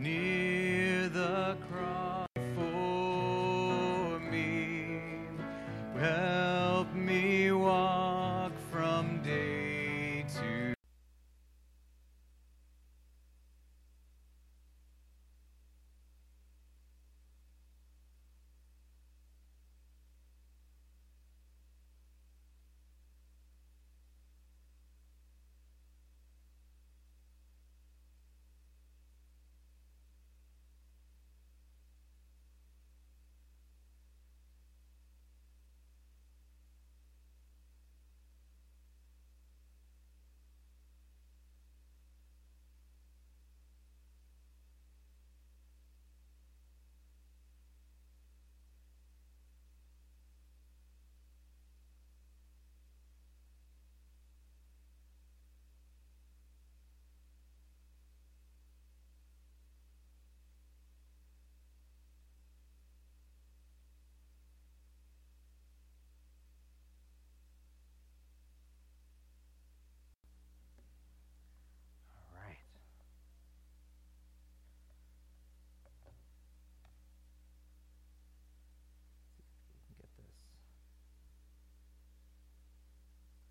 near 0.00 1.08
the 1.10 1.56
cross 1.68 1.89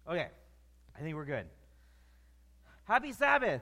Okay, 0.09 0.27
I 0.97 1.01
think 1.01 1.15
we're 1.15 1.23
good. 1.23 1.45
Happy 2.85 3.13
Sabbath. 3.13 3.61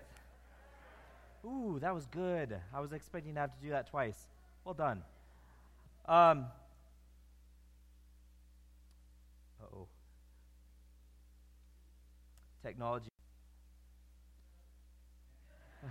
Ooh, 1.44 1.78
that 1.82 1.94
was 1.94 2.06
good. 2.06 2.58
I 2.74 2.80
was 2.80 2.94
expecting 2.94 3.34
to 3.34 3.42
have 3.42 3.54
to 3.54 3.62
do 3.62 3.72
that 3.72 3.90
twice. 3.90 4.16
Well 4.64 4.74
done. 4.74 5.04
Um. 6.06 6.46
oh. 9.62 9.88
Technology. 12.64 13.10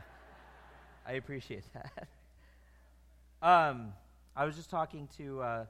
I 1.06 1.12
appreciate 1.12 1.64
that. 1.74 2.08
Um, 3.42 3.92
I 4.34 4.46
was 4.46 4.56
just 4.56 4.70
talking 4.70 5.06
to 5.18 5.42
a 5.42 5.68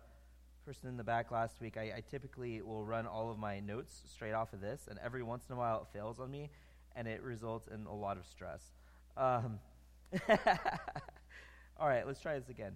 person 0.66 0.88
in 0.88 0.96
the 0.96 1.04
back 1.04 1.30
last 1.30 1.60
week. 1.60 1.76
I, 1.76 1.92
I 1.96 2.02
typically 2.10 2.60
will 2.60 2.84
run 2.84 3.06
all 3.06 3.30
of 3.30 3.38
my 3.38 3.60
notes 3.60 4.02
straight 4.12 4.32
off 4.32 4.52
of 4.52 4.60
this, 4.60 4.88
and 4.90 4.98
every 4.98 5.22
once 5.22 5.44
in 5.48 5.54
a 5.54 5.58
while 5.58 5.82
it 5.82 5.96
fails 5.96 6.18
on 6.18 6.28
me, 6.28 6.50
and 6.96 7.06
it 7.06 7.22
results 7.22 7.68
in 7.68 7.86
a 7.86 7.94
lot 7.94 8.16
of 8.16 8.26
stress. 8.26 8.72
Um, 9.16 9.60
all 11.78 11.88
right, 11.88 12.04
let's 12.04 12.20
try 12.20 12.36
this 12.36 12.48
again. 12.48 12.72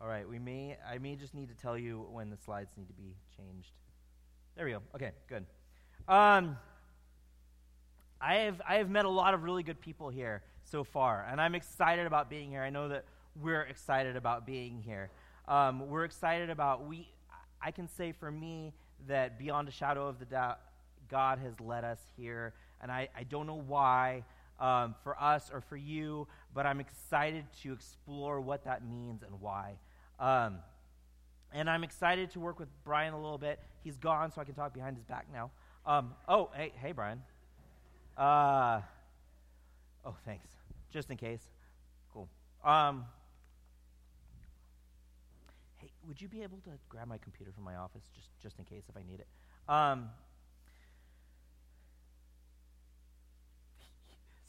All 0.00 0.08
right, 0.08 0.26
we 0.26 0.38
may 0.38 0.78
I 0.90 0.96
may 0.96 1.14
just 1.14 1.34
need 1.34 1.48
to 1.50 1.54
tell 1.54 1.76
you 1.76 2.06
when 2.10 2.30
the 2.30 2.38
slides 2.38 2.70
need 2.78 2.88
to 2.88 2.94
be 2.94 3.16
changed. 3.36 3.72
There 4.56 4.64
we 4.64 4.72
go. 4.72 4.80
Okay, 4.94 5.12
good. 5.28 5.44
Um, 6.08 6.56
I 8.24 8.36
have 8.36 8.62
I 8.66 8.76
have 8.76 8.88
met 8.88 9.04
a 9.04 9.10
lot 9.10 9.34
of 9.34 9.42
really 9.42 9.62
good 9.62 9.80
people 9.82 10.08
here 10.08 10.42
so 10.62 10.82
far, 10.82 11.26
and 11.30 11.38
I'm 11.38 11.54
excited 11.54 12.06
about 12.06 12.30
being 12.30 12.50
here. 12.50 12.62
I 12.62 12.70
know 12.70 12.88
that 12.88 13.04
we're 13.42 13.62
excited 13.62 14.16
about 14.16 14.46
being 14.46 14.80
here. 14.80 15.10
Um, 15.46 15.90
we're 15.90 16.04
excited 16.04 16.48
about 16.48 16.86
we. 16.86 17.06
I 17.60 17.70
can 17.70 17.86
say 17.86 18.12
for 18.12 18.30
me 18.30 18.72
that 19.08 19.38
beyond 19.38 19.68
a 19.68 19.70
shadow 19.70 20.08
of 20.08 20.18
the 20.18 20.24
doubt, 20.24 20.58
God 21.10 21.38
has 21.40 21.60
led 21.60 21.84
us 21.84 22.00
here, 22.16 22.54
and 22.80 22.90
I, 22.90 23.08
I 23.14 23.24
don't 23.24 23.46
know 23.46 23.62
why 23.66 24.24
um, 24.58 24.94
for 25.04 25.22
us 25.22 25.50
or 25.52 25.60
for 25.60 25.76
you, 25.76 26.26
but 26.54 26.64
I'm 26.64 26.80
excited 26.80 27.44
to 27.62 27.74
explore 27.74 28.40
what 28.40 28.64
that 28.64 28.88
means 28.88 29.22
and 29.22 29.38
why. 29.38 29.74
Um, 30.18 30.60
and 31.52 31.68
I'm 31.68 31.84
excited 31.84 32.30
to 32.30 32.40
work 32.40 32.58
with 32.58 32.68
Brian 32.84 33.12
a 33.12 33.20
little 33.20 33.38
bit. 33.38 33.60
He's 33.82 33.98
gone, 33.98 34.32
so 34.32 34.40
I 34.40 34.44
can 34.44 34.54
talk 34.54 34.72
behind 34.72 34.96
his 34.96 35.04
back 35.04 35.26
now. 35.30 35.50
Um, 35.84 36.14
oh, 36.26 36.48
hey, 36.56 36.72
hey, 36.80 36.92
Brian. 36.92 37.20
Uh, 38.16 38.80
oh, 40.04 40.14
thanks. 40.24 40.46
Just 40.92 41.10
in 41.10 41.16
case. 41.16 41.42
Cool. 42.12 42.28
Um, 42.64 43.04
hey, 45.78 45.90
would 46.06 46.20
you 46.20 46.28
be 46.28 46.42
able 46.42 46.58
to 46.58 46.70
grab 46.88 47.08
my 47.08 47.18
computer 47.18 47.50
from 47.52 47.64
my 47.64 47.76
office 47.76 48.04
just, 48.14 48.28
just 48.40 48.58
in 48.58 48.64
case 48.64 48.84
if 48.88 48.96
I 48.96 49.02
need 49.02 49.20
it? 49.20 49.26
Um, 49.68 50.10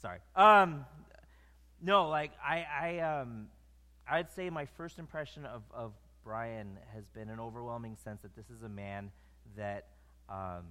sorry. 0.00 0.18
Um, 0.36 0.84
no, 1.82 2.08
like 2.08 2.32
I, 2.44 2.66
I, 2.80 2.98
um, 3.00 3.48
I'd 4.08 4.30
say 4.30 4.48
my 4.50 4.64
first 4.64 4.98
impression 4.98 5.44
of, 5.44 5.62
of 5.74 5.92
Brian 6.22 6.78
has 6.94 7.08
been 7.08 7.28
an 7.28 7.40
overwhelming 7.40 7.96
sense 7.96 8.22
that 8.22 8.36
this 8.36 8.50
is 8.50 8.62
a 8.62 8.68
man 8.68 9.10
that 9.56 9.88
um, 10.28 10.64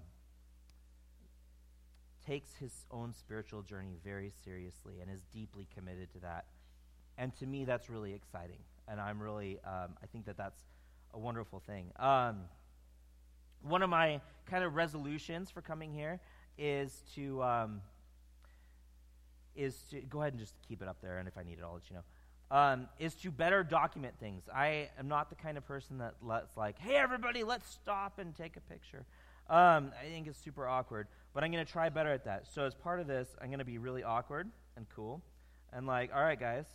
takes 2.25 2.55
his 2.55 2.85
own 2.91 3.13
spiritual 3.13 3.61
journey 3.61 3.97
very 4.03 4.31
seriously 4.43 4.95
and 5.01 5.11
is 5.11 5.21
deeply 5.33 5.67
committed 5.75 6.11
to 6.13 6.19
that. 6.19 6.45
And 7.17 7.35
to 7.37 7.45
me, 7.45 7.65
that's 7.65 7.89
really 7.89 8.13
exciting. 8.13 8.59
And 8.87 8.99
I'm 8.99 9.21
really, 9.21 9.59
um, 9.65 9.95
I 10.03 10.07
think 10.11 10.25
that 10.25 10.37
that's 10.37 10.61
a 11.13 11.19
wonderful 11.19 11.59
thing. 11.59 11.91
Um, 11.97 12.41
one 13.61 13.81
of 13.81 13.89
my 13.89 14.21
kind 14.45 14.63
of 14.63 14.75
resolutions 14.75 15.49
for 15.49 15.61
coming 15.61 15.91
here 15.93 16.19
is 16.57 17.01
to 17.15 17.41
um, 17.43 17.81
is 19.55 19.75
to 19.89 20.01
go 20.01 20.21
ahead 20.21 20.33
and 20.33 20.39
just 20.39 20.53
keep 20.67 20.81
it 20.81 20.87
up 20.87 20.97
there, 21.01 21.17
and 21.17 21.27
if 21.27 21.37
I 21.37 21.43
need 21.43 21.53
it, 21.59 21.61
I'll 21.63 21.73
let 21.73 21.89
you 21.89 21.95
know. 21.95 22.03
Um, 22.51 22.87
is 22.99 23.15
to 23.15 23.31
better 23.31 23.63
document 23.63 24.13
things. 24.19 24.43
I 24.53 24.89
am 24.99 25.07
not 25.07 25.29
the 25.29 25.35
kind 25.35 25.57
of 25.57 25.65
person 25.65 25.97
that 25.97 26.15
lets 26.21 26.55
like, 26.55 26.77
hey 26.77 26.95
everybody, 26.95 27.43
let's 27.43 27.67
stop 27.71 28.19
and 28.19 28.35
take 28.35 28.55
a 28.55 28.61
picture. 28.61 29.05
Um, 29.49 29.91
I 29.99 30.09
think 30.09 30.27
it's 30.27 30.39
super 30.39 30.67
awkward, 30.67 31.07
but 31.35 31.43
I'm 31.43 31.51
going 31.51 31.63
to 31.63 31.71
try 31.71 31.89
better 31.89 32.13
at 32.13 32.23
that. 32.23 32.47
So 32.47 32.63
as 32.63 32.73
part 32.73 33.01
of 33.01 33.07
this, 33.07 33.27
I'm 33.41 33.47
going 33.47 33.59
to 33.59 33.65
be 33.65 33.77
really 33.77 34.03
awkward 34.03 34.49
and 34.77 34.87
cool, 34.95 35.21
and 35.73 35.85
like, 35.85 36.09
all 36.15 36.21
right, 36.21 36.39
guys, 36.39 36.65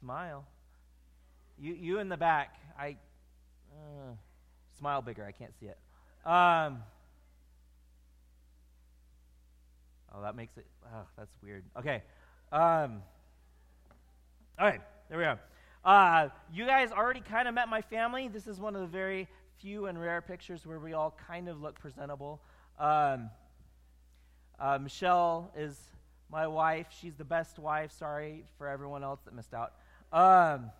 smile. 0.00 0.46
You 1.58 1.74
you 1.74 1.98
in 1.98 2.08
the 2.08 2.16
back, 2.16 2.56
I 2.80 2.96
uh, 3.70 4.14
smile 4.76 5.02
bigger. 5.02 5.24
I 5.24 5.32
can't 5.32 5.52
see 5.60 5.66
it. 5.66 5.78
Um, 6.26 6.82
oh, 10.14 10.22
that 10.22 10.34
makes 10.34 10.56
it. 10.56 10.66
Oh, 10.86 11.06
that's 11.18 11.36
weird. 11.42 11.64
Okay. 11.78 12.02
Um, 12.50 13.02
all 14.58 14.66
right, 14.66 14.80
there 15.10 15.18
we 15.18 15.24
are. 15.24 15.38
Uh, 15.84 16.30
you 16.52 16.64
guys 16.66 16.90
already 16.90 17.20
kind 17.20 17.46
of 17.46 17.54
met 17.54 17.68
my 17.68 17.82
family. 17.82 18.28
This 18.28 18.46
is 18.46 18.58
one 18.58 18.74
of 18.74 18.80
the 18.80 18.86
very 18.86 19.28
few 19.58 19.86
and 19.86 20.00
rare 20.00 20.22
pictures 20.22 20.64
where 20.64 20.78
we 20.78 20.94
all 20.94 21.14
kind 21.28 21.50
of 21.50 21.60
look 21.60 21.78
presentable. 21.78 22.40
Um, 22.78 23.28
uh, 24.58 24.78
Michelle 24.78 25.50
is 25.56 25.78
my 26.30 26.46
wife. 26.46 26.86
She's 27.00 27.14
the 27.14 27.24
best 27.24 27.58
wife. 27.58 27.92
Sorry 27.92 28.44
for 28.58 28.68
everyone 28.68 29.04
else 29.04 29.20
that 29.24 29.34
missed 29.34 29.54
out. 29.54 29.72
Um, 30.12 30.70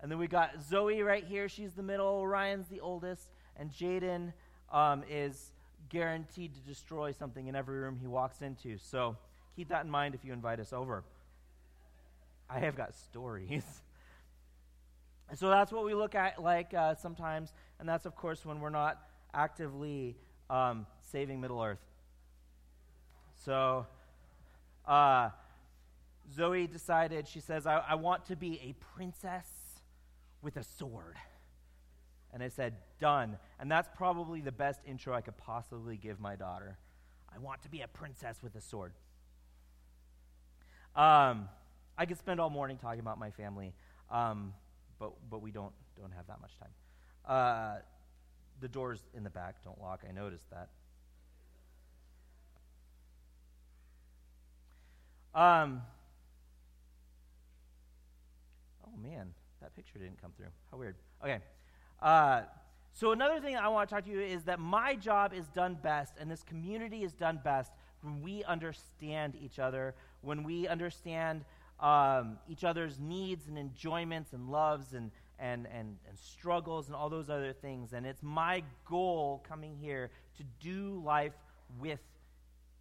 and 0.00 0.10
then 0.10 0.18
we 0.18 0.26
got 0.26 0.50
Zoe 0.62 1.02
right 1.02 1.24
here. 1.24 1.48
She's 1.48 1.72
the 1.72 1.82
middle. 1.82 2.26
Ryan's 2.26 2.68
the 2.68 2.80
oldest. 2.80 3.28
And 3.56 3.70
Jaden 3.70 4.32
um, 4.72 5.02
is 5.10 5.52
guaranteed 5.88 6.54
to 6.54 6.60
destroy 6.60 7.12
something 7.12 7.46
in 7.48 7.54
every 7.54 7.78
room 7.78 7.98
he 8.00 8.06
walks 8.06 8.42
into. 8.42 8.78
So 8.78 9.16
keep 9.56 9.68
that 9.68 9.84
in 9.84 9.90
mind 9.90 10.14
if 10.14 10.24
you 10.24 10.32
invite 10.32 10.60
us 10.60 10.72
over. 10.72 11.04
I 12.48 12.60
have 12.60 12.76
got 12.76 12.94
stories. 12.94 13.64
so 15.34 15.48
that's 15.48 15.70
what 15.70 15.84
we 15.84 15.94
look 15.94 16.14
at 16.14 16.42
like 16.42 16.72
uh, 16.74 16.94
sometimes. 16.94 17.52
And 17.78 17.88
that's, 17.88 18.06
of 18.06 18.16
course, 18.16 18.44
when 18.44 18.60
we're 18.60 18.70
not 18.70 18.98
actively 19.34 20.16
um, 20.48 20.86
saving 21.12 21.40
Middle 21.40 21.62
Earth. 21.62 21.78
So 23.44 23.86
uh, 24.86 25.30
Zoe 26.34 26.66
decided, 26.66 27.26
she 27.26 27.40
says, 27.40 27.66
I, 27.66 27.82
I 27.88 27.94
want 27.94 28.26
to 28.26 28.36
be 28.36 28.60
a 28.62 28.74
princess 28.94 29.48
with 30.42 30.56
a 30.56 30.62
sword. 30.62 31.16
And 32.32 32.42
I 32.42 32.48
said, 32.48 32.74
Done. 32.98 33.38
And 33.58 33.70
that's 33.70 33.88
probably 33.96 34.40
the 34.40 34.52
best 34.52 34.80
intro 34.86 35.14
I 35.14 35.22
could 35.22 35.36
possibly 35.38 35.96
give 35.96 36.20
my 36.20 36.36
daughter. 36.36 36.76
I 37.34 37.38
want 37.38 37.62
to 37.62 37.70
be 37.70 37.80
a 37.80 37.88
princess 37.88 38.42
with 38.42 38.54
a 38.56 38.60
sword. 38.60 38.92
Um, 40.94 41.48
I 41.96 42.04
could 42.06 42.18
spend 42.18 42.40
all 42.40 42.50
morning 42.50 42.76
talking 42.76 43.00
about 43.00 43.18
my 43.18 43.30
family, 43.30 43.72
um, 44.10 44.52
but, 44.98 45.12
but 45.30 45.40
we 45.40 45.50
don't, 45.50 45.72
don't 45.98 46.12
have 46.12 46.26
that 46.26 46.40
much 46.40 46.52
time. 46.58 46.70
Uh, 47.24 47.80
the 48.60 48.68
doors 48.68 49.00
in 49.14 49.24
the 49.24 49.30
back 49.30 49.62
don't 49.64 49.80
lock. 49.80 50.02
I 50.06 50.12
noticed 50.12 50.50
that. 50.50 50.68
Um, 55.34 55.82
oh, 58.84 58.96
man, 59.00 59.32
that 59.60 59.74
picture 59.76 59.98
didn't 59.98 60.20
come 60.20 60.32
through. 60.36 60.46
How 60.70 60.78
weird. 60.78 60.96
Okay. 61.22 61.38
Uh, 62.02 62.42
so, 62.92 63.12
another 63.12 63.40
thing 63.40 63.56
I 63.56 63.68
want 63.68 63.88
to 63.88 63.94
talk 63.94 64.04
to 64.04 64.10
you 64.10 64.20
is 64.20 64.44
that 64.44 64.58
my 64.58 64.94
job 64.96 65.32
is 65.32 65.46
done 65.48 65.78
best, 65.80 66.14
and 66.18 66.30
this 66.30 66.42
community 66.42 67.04
is 67.04 67.12
done 67.12 67.40
best 67.42 67.72
when 68.02 68.22
we 68.22 68.42
understand 68.44 69.36
each 69.40 69.58
other, 69.58 69.94
when 70.22 70.42
we 70.42 70.66
understand 70.66 71.44
um, 71.78 72.38
each 72.48 72.64
other's 72.64 72.98
needs 72.98 73.46
and 73.48 73.58
enjoyments 73.58 74.32
and 74.32 74.50
loves 74.50 74.92
and, 74.92 75.10
and, 75.38 75.66
and, 75.72 75.96
and 76.08 76.18
struggles 76.18 76.88
and 76.88 76.96
all 76.96 77.08
those 77.08 77.30
other 77.30 77.52
things. 77.52 77.92
And 77.92 78.04
it's 78.06 78.22
my 78.22 78.62
goal 78.88 79.44
coming 79.48 79.76
here 79.80 80.10
to 80.36 80.44
do 80.60 81.00
life 81.04 81.32
with 81.78 82.00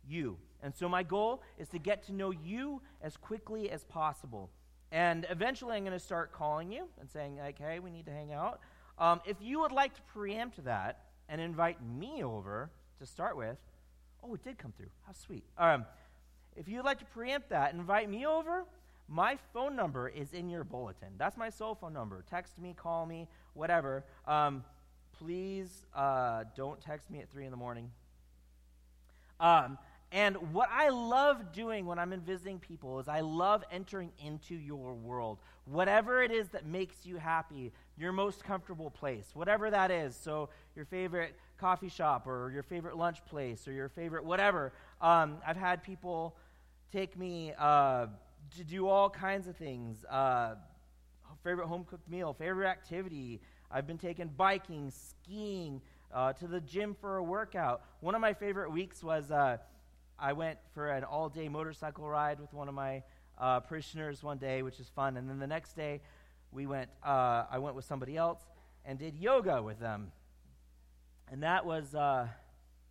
you. 0.08 0.38
And 0.62 0.76
so, 0.76 0.90
my 0.90 1.04
goal 1.04 1.42
is 1.58 1.70
to 1.70 1.80
get 1.80 2.04
to 2.08 2.14
know 2.14 2.32
you 2.32 2.82
as 3.02 3.18
quickly 3.18 3.70
as 3.70 3.84
possible. 3.86 4.50
And 4.92 5.26
eventually, 5.30 5.76
I'm 5.76 5.84
going 5.84 5.94
to 5.94 6.04
start 6.04 6.34
calling 6.34 6.72
you 6.72 6.86
and 7.00 7.10
saying, 7.10 7.38
like, 7.38 7.60
hey, 7.60 7.80
we 7.80 7.92
need 7.92 8.06
to 8.06 8.12
hang 8.12 8.34
out. 8.34 8.60
Um, 8.98 9.22
if 9.26 9.38
you 9.40 9.60
would 9.62 9.72
like 9.72 9.94
to 9.96 10.02
preempt 10.14 10.64
that 10.66 11.06
and 11.30 11.40
invite 11.40 11.78
me 11.82 12.24
over 12.24 12.70
to 13.00 13.06
start 13.06 13.38
with, 13.38 13.58
oh, 14.24 14.34
it 14.34 14.44
did 14.44 14.58
come 14.58 14.74
through. 14.76 14.90
How 15.06 15.14
sweet. 15.14 15.46
Um, 15.58 15.86
if 16.56 16.68
you'd 16.68 16.84
like 16.84 17.00
to 17.00 17.06
preempt 17.06 17.50
that, 17.50 17.74
invite 17.74 18.10
me 18.10 18.26
over. 18.26 18.66
My 19.08 19.38
phone 19.54 19.76
number 19.76 20.10
is 20.10 20.34
in 20.34 20.50
your 20.50 20.64
bulletin. 20.64 21.10
That's 21.18 21.38
my 21.38 21.50
cell 21.50 21.76
phone 21.76 21.94
number. 21.94 22.24
Text 22.30 22.60
me, 22.60 22.76
call 22.76 23.06
me, 23.06 23.28
whatever. 23.54 24.04
Um, 24.28 24.64
please 25.18 25.86
uh, 25.96 26.44
don't 26.56 26.80
text 26.82 27.10
me 27.10 27.20
at 27.20 27.30
3 27.32 27.46
in 27.46 27.52
the 27.52 27.58
morning. 27.58 27.92
Um, 29.40 29.78
and 30.12 30.54
what 30.54 30.70
I 30.72 30.90
love 30.90 31.52
doing 31.52 31.86
when 31.86 32.00
I'm 32.00 32.14
in 32.14 32.22
visiting 32.22 32.60
people 32.60 33.00
is 33.00 33.08
I 33.08 33.20
love 33.20 33.64
entering 33.72 34.12
into 34.26 34.56
your 34.56 34.94
world. 34.96 35.38
Whatever 35.66 36.24
it 36.24 36.32
is 36.32 36.50
that 36.50 36.66
makes 36.66 37.06
you 37.06 37.18
happy, 37.18 37.72
your 37.96 38.12
most 38.12 38.44
comfortable 38.44 38.90
place, 38.90 39.30
whatever 39.36 39.70
that 39.70 39.92
is. 39.92 40.16
So, 40.16 40.50
your 40.76 40.86
favorite 40.86 41.36
coffee 41.60 41.90
shop 41.90 42.26
or 42.26 42.52
your 42.52 42.64
favorite 42.64 42.98
lunch 42.98 43.24
place 43.26 43.68
or 43.68 43.72
your 43.72 43.90
favorite 43.90 44.26
whatever. 44.26 44.72
Um, 45.00 45.38
I've 45.46 45.58
had 45.58 45.84
people 45.84 46.36
take 46.92 47.18
me 47.18 47.54
uh, 47.60 48.08
to 48.58 48.64
do 48.64 48.88
all 48.88 49.12
kinds 49.12 49.48
of 49.48 49.58
things. 49.58 50.04
Uh, 50.06 50.56
favorite 51.44 51.68
home 51.68 51.86
cooked 51.86 52.10
meal, 52.10 52.34
favorite 52.34 52.68
activity. 52.68 53.42
I've 53.72 53.86
been 53.86 53.98
taken 53.98 54.30
biking, 54.36 54.92
skiing, 54.92 55.82
uh, 56.12 56.34
to 56.34 56.48
the 56.48 56.60
gym 56.62 56.96
for 57.00 57.18
a 57.18 57.24
workout. 57.24 57.82
One 58.00 58.16
of 58.16 58.22
my 58.22 58.34
favorite 58.34 58.72
weeks 58.72 59.04
was 59.04 59.30
uh, 59.32 59.58
I 60.22 60.34
went 60.34 60.60
for 60.74 60.90
an 60.90 61.04
all 61.04 61.30
day 61.30 61.50
motorcycle 61.50 62.08
ride 62.08 62.40
with 62.40 62.54
one 62.54 62.68
of 62.68 62.74
my 62.74 63.04
uh, 63.38 63.62
parishioners 63.62 64.22
one 64.22 64.38
day, 64.38 64.62
which 64.62 64.80
is 64.80 64.90
fun. 64.90 65.18
And 65.18 65.30
then 65.30 65.40
the 65.40 65.48
next 65.48 65.74
day, 65.76 66.02
we 66.52 66.66
went, 66.66 66.90
uh, 67.04 67.46
I 67.50 67.60
went 67.60 67.76
with 67.76 67.86
somebody 67.86 68.18
else 68.18 68.42
and 68.86 69.00
did 69.00 69.16
yoga 69.16 69.62
with 69.62 69.80
them. 69.80 70.12
And 71.32 71.44
that 71.44 71.66
was 71.66 71.96
uh, 71.96 72.28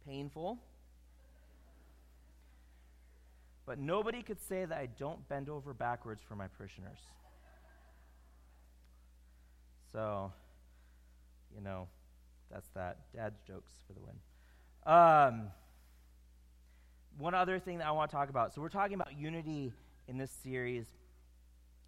painful. 0.07 0.59
But 3.67 3.79
nobody 3.79 4.23
could 4.23 4.41
say 4.41 4.65
that 4.65 4.79
I 4.79 4.87
don't 4.87 5.29
bend 5.29 5.51
over 5.51 5.75
backwards 5.75 6.23
for 6.27 6.35
my 6.35 6.47
parishioners. 6.47 7.01
So, 9.93 10.33
you 11.55 11.61
know, 11.63 11.89
that's 12.51 12.69
that. 12.75 12.99
Dad's 13.15 13.41
jokes 13.47 13.73
for 13.87 13.93
the 13.93 14.01
win. 14.01 14.15
Um, 14.87 15.51
one 17.19 17.35
other 17.35 17.59
thing 17.59 17.79
that 17.79 17.87
I 17.87 17.91
want 17.91 18.11
to 18.11 18.17
talk 18.17 18.31
about. 18.31 18.55
So 18.55 18.61
we're 18.61 18.69
talking 18.69 18.95
about 18.95 19.19
unity 19.19 19.73
in 20.07 20.19
this 20.19 20.31
series. 20.43 20.87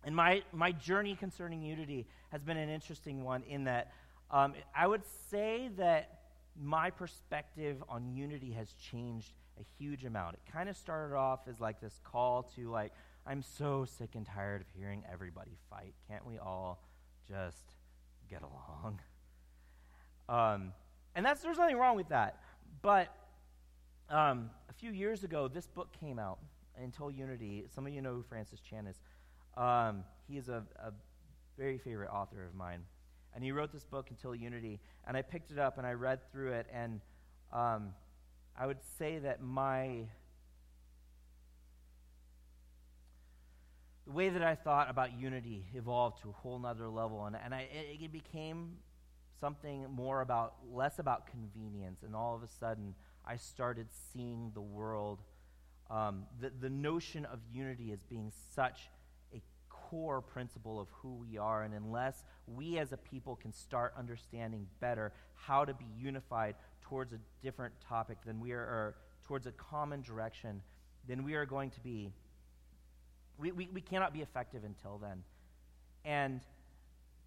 And 0.04 0.14
my, 0.14 0.42
my 0.52 0.72
journey 0.72 1.14
concerning 1.14 1.62
unity 1.62 2.06
has 2.30 2.42
been 2.42 2.56
an 2.56 2.68
interesting 2.68 3.22
one 3.24 3.42
in 3.44 3.64
that 3.64 3.92
um, 4.30 4.54
I 4.74 4.86
would 4.86 5.02
say 5.30 5.70
that 5.76 6.20
my 6.60 6.90
perspective 6.90 7.82
on 7.88 8.12
unity 8.12 8.52
has 8.52 8.72
changed 8.74 9.32
a 9.58 9.62
huge 9.78 10.04
amount. 10.04 10.34
It 10.34 10.52
kind 10.52 10.68
of 10.68 10.76
started 10.76 11.14
off 11.14 11.40
as 11.48 11.60
like 11.60 11.80
this 11.80 12.00
call 12.04 12.42
to 12.56 12.70
like, 12.70 12.92
I'm 13.26 13.42
so 13.42 13.84
sick 13.84 14.10
and 14.14 14.26
tired 14.26 14.62
of 14.62 14.66
hearing 14.76 15.04
everybody 15.10 15.56
fight. 15.68 15.94
Can't 16.08 16.26
we 16.26 16.38
all 16.38 16.82
just 17.28 17.74
get 18.28 18.42
along? 18.42 19.00
Um, 20.28 20.72
and 21.14 21.24
that's 21.26 21.42
there's 21.42 21.58
nothing 21.58 21.76
wrong 21.76 21.96
with 21.96 22.08
that. 22.08 22.40
But 22.82 23.14
um, 24.10 24.50
a 24.68 24.72
few 24.72 24.90
years 24.90 25.24
ago, 25.24 25.48
this 25.48 25.66
book 25.66 25.88
came 25.98 26.18
out, 26.18 26.38
Until 26.80 27.10
Unity. 27.10 27.64
Some 27.74 27.86
of 27.86 27.92
you 27.92 28.02
know 28.02 28.14
who 28.14 28.22
Francis 28.22 28.60
Chan 28.60 28.86
is. 28.86 29.00
Um, 29.56 30.04
he 30.28 30.36
is 30.36 30.48
a, 30.48 30.64
a 30.82 30.92
very 31.56 31.78
favorite 31.78 32.10
author 32.10 32.44
of 32.44 32.54
mine. 32.54 32.82
And 33.34 33.44
he 33.44 33.52
wrote 33.52 33.72
this 33.72 33.84
book, 33.84 34.08
Until 34.10 34.34
Unity. 34.34 34.80
And 35.06 35.16
I 35.16 35.22
picked 35.22 35.52
it 35.52 35.58
up 35.58 35.78
and 35.78 35.86
I 35.86 35.92
read 35.92 36.20
through 36.32 36.52
it. 36.52 36.66
And 36.72 37.00
um, 37.52 37.94
I 38.58 38.66
would 38.66 38.80
say 38.98 39.18
that 39.18 39.42
my. 39.42 40.06
The 44.06 44.12
way 44.12 44.28
that 44.30 44.42
I 44.42 44.56
thought 44.56 44.90
about 44.90 45.16
unity 45.20 45.66
evolved 45.72 46.22
to 46.22 46.30
a 46.30 46.32
whole 46.32 46.58
nother 46.58 46.88
level. 46.88 47.26
And, 47.26 47.36
and 47.44 47.54
I, 47.54 47.60
it, 47.60 48.02
it 48.02 48.12
became 48.12 48.72
something 49.40 49.86
more 49.88 50.20
about, 50.20 50.54
less 50.72 50.98
about 50.98 51.28
convenience. 51.28 52.02
And 52.04 52.16
all 52.16 52.34
of 52.34 52.42
a 52.42 52.48
sudden, 52.48 52.94
I 53.26 53.36
started 53.36 53.86
seeing 54.12 54.50
the 54.54 54.60
world, 54.60 55.20
um, 55.90 56.24
the, 56.40 56.50
the 56.60 56.70
notion 56.70 57.24
of 57.24 57.40
unity 57.52 57.92
as 57.92 58.02
being 58.02 58.32
such 58.54 58.88
a 59.34 59.40
core 59.68 60.20
principle 60.20 60.80
of 60.80 60.88
who 60.90 61.14
we 61.14 61.38
are. 61.38 61.62
And 61.62 61.74
unless 61.74 62.24
we 62.46 62.78
as 62.78 62.92
a 62.92 62.96
people 62.96 63.36
can 63.36 63.52
start 63.52 63.94
understanding 63.98 64.66
better 64.80 65.12
how 65.34 65.64
to 65.64 65.74
be 65.74 65.86
unified 65.98 66.54
towards 66.82 67.12
a 67.12 67.18
different 67.42 67.74
topic, 67.86 68.18
then 68.24 68.40
we 68.40 68.52
are, 68.52 68.94
towards 69.24 69.46
a 69.46 69.52
common 69.52 70.02
direction, 70.02 70.60
then 71.06 71.24
we 71.24 71.34
are 71.34 71.46
going 71.46 71.70
to 71.70 71.80
be, 71.80 72.10
we, 73.38 73.52
we, 73.52 73.68
we 73.72 73.80
cannot 73.80 74.12
be 74.12 74.20
effective 74.22 74.64
until 74.64 74.98
then. 74.98 75.22
And 76.04 76.40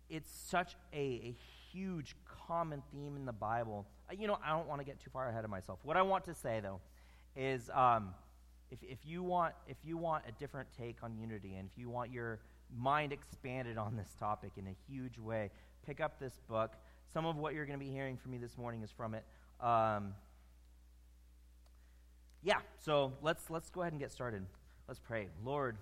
it's 0.09 0.29
such 0.29 0.75
a, 0.93 0.97
a 0.97 1.35
huge 1.71 2.15
common 2.47 2.81
theme 2.91 3.15
in 3.15 3.25
the 3.25 3.33
Bible. 3.33 3.85
You 4.17 4.27
know, 4.27 4.37
I 4.45 4.49
don't 4.49 4.67
want 4.67 4.81
to 4.81 4.85
get 4.85 4.99
too 4.99 5.09
far 5.11 5.29
ahead 5.29 5.43
of 5.43 5.49
myself. 5.49 5.79
What 5.83 5.97
I 5.97 6.01
want 6.01 6.25
to 6.25 6.33
say, 6.33 6.59
though, 6.61 6.79
is 7.35 7.69
um, 7.73 8.13
if, 8.71 8.79
if, 8.83 8.99
you 9.05 9.23
want, 9.23 9.53
if 9.67 9.77
you 9.83 9.97
want 9.97 10.23
a 10.27 10.31
different 10.33 10.67
take 10.77 10.97
on 11.03 11.17
unity 11.17 11.55
and 11.55 11.69
if 11.71 11.77
you 11.77 11.89
want 11.89 12.11
your 12.11 12.39
mind 12.75 13.13
expanded 13.13 13.77
on 13.77 13.95
this 13.95 14.09
topic 14.19 14.51
in 14.57 14.67
a 14.67 14.75
huge 14.91 15.17
way, 15.17 15.51
pick 15.85 16.01
up 16.01 16.19
this 16.19 16.33
book. 16.47 16.73
Some 17.11 17.25
of 17.25 17.37
what 17.37 17.53
you're 17.53 17.65
going 17.65 17.79
to 17.79 17.85
be 17.85 17.91
hearing 17.91 18.17
from 18.17 18.31
me 18.31 18.37
this 18.37 18.57
morning 18.57 18.81
is 18.83 18.91
from 18.91 19.13
it. 19.13 19.23
Um, 19.59 20.15
yeah, 22.43 22.59
so 22.83 23.13
let's, 23.21 23.49
let's 23.49 23.69
go 23.69 23.81
ahead 23.81 23.93
and 23.93 23.99
get 23.99 24.11
started. 24.11 24.45
Let's 24.87 24.99
pray. 24.99 25.27
Lord, 25.45 25.77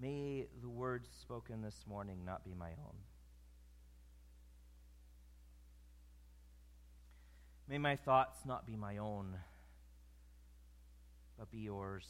May 0.00 0.46
the 0.62 0.68
words 0.68 1.08
spoken 1.20 1.60
this 1.60 1.84
morning 1.86 2.24
not 2.24 2.42
be 2.42 2.54
my 2.54 2.70
own. 2.70 2.96
May 7.68 7.76
my 7.76 7.96
thoughts 7.96 8.38
not 8.46 8.66
be 8.66 8.76
my 8.76 8.96
own, 8.96 9.36
but 11.38 11.50
be 11.50 11.58
yours. 11.58 12.06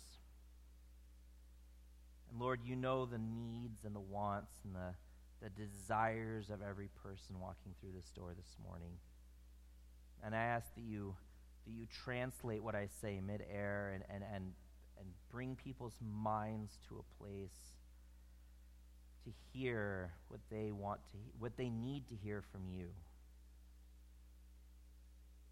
And 2.30 2.40
Lord, 2.40 2.60
you 2.64 2.76
know 2.76 3.06
the 3.06 3.18
needs 3.18 3.84
and 3.84 3.94
the 3.94 4.00
wants 4.00 4.52
and 4.64 4.74
the, 4.74 4.94
the 5.42 5.50
desires 5.50 6.48
of 6.48 6.62
every 6.62 6.88
person 7.02 7.40
walking 7.40 7.74
through 7.80 7.90
this 7.94 8.10
door 8.10 8.34
this 8.36 8.56
morning. 8.64 8.92
And 10.24 10.34
I 10.34 10.42
ask 10.42 10.72
that 10.76 10.84
you, 10.84 11.16
that 11.66 11.72
you 11.72 11.86
translate 12.04 12.62
what 12.62 12.76
I 12.76 12.86
say 13.02 13.20
midair 13.20 13.92
and, 13.94 14.04
and, 14.08 14.24
and, 14.32 14.52
and 14.96 15.08
bring 15.30 15.56
people's 15.56 15.98
minds 16.00 16.78
to 16.88 16.96
a 16.98 17.22
place 17.22 17.79
to 19.30 19.58
hear 19.58 20.10
what 20.28 20.40
they 20.50 20.72
want 20.72 21.00
to 21.12 21.18
what 21.38 21.56
they 21.56 21.68
need 21.68 22.08
to 22.08 22.14
hear 22.14 22.42
from 22.52 22.62
you. 22.68 22.86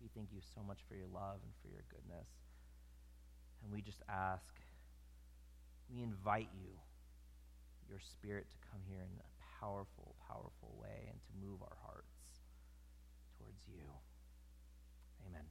We 0.00 0.08
thank 0.14 0.28
you 0.32 0.40
so 0.54 0.62
much 0.66 0.78
for 0.88 0.94
your 0.94 1.08
love 1.12 1.38
and 1.42 1.52
for 1.62 1.68
your 1.68 1.84
goodness. 1.90 2.28
And 3.62 3.72
we 3.72 3.82
just 3.82 4.02
ask, 4.08 4.54
we 5.92 6.02
invite 6.02 6.48
you 6.54 6.70
your 7.88 7.98
spirit 7.98 8.46
to 8.50 8.56
come 8.70 8.80
here 8.88 9.00
in 9.00 9.08
a 9.18 9.60
powerful, 9.60 10.14
powerful 10.28 10.76
way 10.80 11.08
and 11.10 11.18
to 11.20 11.46
move 11.46 11.62
our 11.62 11.76
hearts 11.84 12.44
towards 13.38 13.62
you. 13.66 13.82
Amen. 15.26 15.42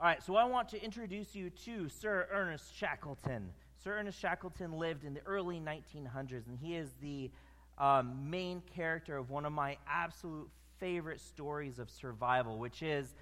All 0.00 0.06
right, 0.06 0.22
so 0.22 0.34
I 0.34 0.44
want 0.44 0.68
to 0.70 0.82
introduce 0.82 1.34
you 1.34 1.50
to 1.64 1.88
Sir 1.88 2.26
Ernest 2.32 2.76
Shackleton. 2.76 3.50
Sir 3.82 3.98
Ernest 3.98 4.18
Shackleton 4.20 4.78
lived 4.78 5.04
in 5.04 5.12
the 5.12 5.22
early 5.26 5.60
1900s, 5.60 6.46
and 6.46 6.56
he 6.60 6.76
is 6.76 6.90
the 7.00 7.30
um, 7.78 8.30
main 8.30 8.62
character 8.74 9.16
of 9.16 9.30
one 9.30 9.44
of 9.44 9.52
my 9.52 9.76
absolute 9.88 10.48
favorite 10.78 11.20
stories 11.20 11.80
of 11.80 11.90
survival, 11.90 12.58
which 12.58 12.82
is 12.82 13.14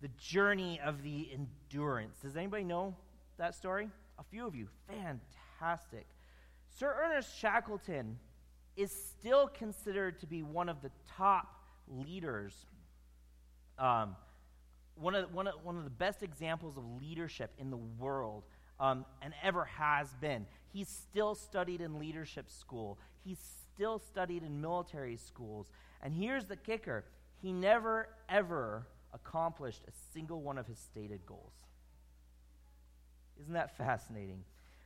the 0.00 0.08
journey 0.18 0.80
of 0.84 1.02
the 1.02 1.28
endurance. 1.32 2.18
Does 2.22 2.36
anybody 2.36 2.64
know 2.64 2.96
that 3.38 3.54
story? 3.54 3.88
A 4.18 4.24
few 4.24 4.46
of 4.46 4.54
you. 4.54 4.66
Fantastic. 4.88 6.06
Sir 6.76 6.92
Ernest 7.04 7.38
Shackleton 7.38 8.18
is 8.76 8.90
still 8.90 9.46
considered 9.46 10.18
to 10.20 10.26
be 10.26 10.42
one 10.42 10.68
of 10.68 10.82
the 10.82 10.90
top 11.16 11.54
leaders, 11.86 12.54
um, 13.78 14.16
one, 14.96 15.14
of, 15.14 15.32
one, 15.32 15.46
of, 15.46 15.54
one 15.62 15.76
of 15.76 15.84
the 15.84 15.90
best 15.90 16.22
examples 16.22 16.76
of 16.76 16.84
leadership 17.00 17.52
in 17.58 17.70
the 17.70 17.76
world, 17.76 18.44
um, 18.80 19.04
and 19.22 19.34
ever 19.42 19.64
has 19.64 20.08
been. 20.20 20.46
He's 20.72 20.88
still 20.88 21.34
studied 21.34 21.80
in 21.80 21.98
leadership 21.98 22.50
school, 22.50 22.98
he's 23.24 23.38
still 23.74 23.98
studied 23.98 24.42
in 24.42 24.60
military 24.60 25.16
schools. 25.16 25.70
And 26.02 26.14
here's 26.14 26.46
the 26.46 26.56
kicker 26.56 27.04
he 27.40 27.52
never, 27.52 28.08
ever 28.28 28.86
accomplished 29.12 29.82
a 29.86 29.92
single 30.12 30.42
one 30.42 30.58
of 30.58 30.66
his 30.66 30.78
stated 30.78 31.24
goals. 31.26 31.52
Isn't 33.40 33.54
that 33.54 33.76
fascinating? 33.76 34.44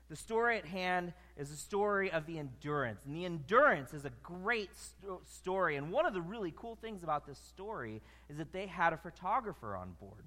The 0.08 0.16
story 0.16 0.58
at 0.58 0.66
hand 0.66 1.12
is 1.36 1.50
a 1.50 1.56
story 1.56 2.10
of 2.10 2.26
the 2.26 2.38
endurance. 2.38 3.04
And 3.06 3.16
the 3.16 3.24
endurance 3.24 3.94
is 3.94 4.04
a 4.04 4.10
great 4.22 4.70
st- 4.76 5.26
story. 5.26 5.76
And 5.76 5.90
one 5.90 6.06
of 6.06 6.12
the 6.12 6.20
really 6.20 6.52
cool 6.54 6.76
things 6.76 7.02
about 7.02 7.26
this 7.26 7.38
story 7.38 8.02
is 8.28 8.36
that 8.36 8.52
they 8.52 8.66
had 8.66 8.92
a 8.92 8.96
photographer 8.96 9.74
on 9.74 9.96
board, 9.98 10.24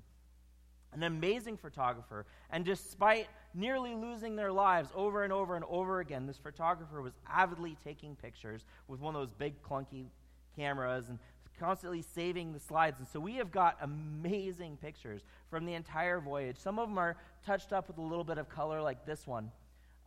an 0.98 1.04
amazing 1.04 1.58
photographer. 1.58 2.26
And 2.50 2.66
despite 2.66 3.28
nearly 3.54 3.94
losing 3.94 4.36
their 4.36 4.52
lives 4.52 4.90
over 4.96 5.24
and 5.24 5.32
over 5.32 5.56
and 5.56 5.64
over 5.70 6.00
again, 6.00 6.26
this 6.26 6.38
photographer 6.38 7.02
was 7.02 7.14
avidly 7.30 7.78
taking 7.84 8.16
pictures 8.16 8.66
with 8.88 9.00
one 9.00 9.16
of 9.16 9.22
those 9.22 9.32
big, 9.32 9.62
clunky 9.62 10.08
cameras 10.56 11.10
and 11.10 11.20
constantly 11.60 12.02
saving 12.02 12.52
the 12.52 12.60
slides. 12.60 13.00
And 13.00 13.08
so 13.08 13.20
we 13.20 13.36
have 13.36 13.52
got 13.52 13.78
amazing 13.82 14.78
pictures 14.78 15.22
from 15.50 15.66
the 15.66 15.74
entire 15.76 16.20
voyage. 16.20 16.58
Some 16.58 16.80
of 16.80 16.90
them 16.90 16.98
are 16.98 17.16
touched 17.46 17.74
up 17.74 17.88
with 17.88 18.00
a 18.00 18.02
little 18.02 18.24
bit 18.24 18.40
of 18.40 18.50
color, 18.50 18.82
like 18.82 19.06
this 19.06 19.28
one. 19.28 19.52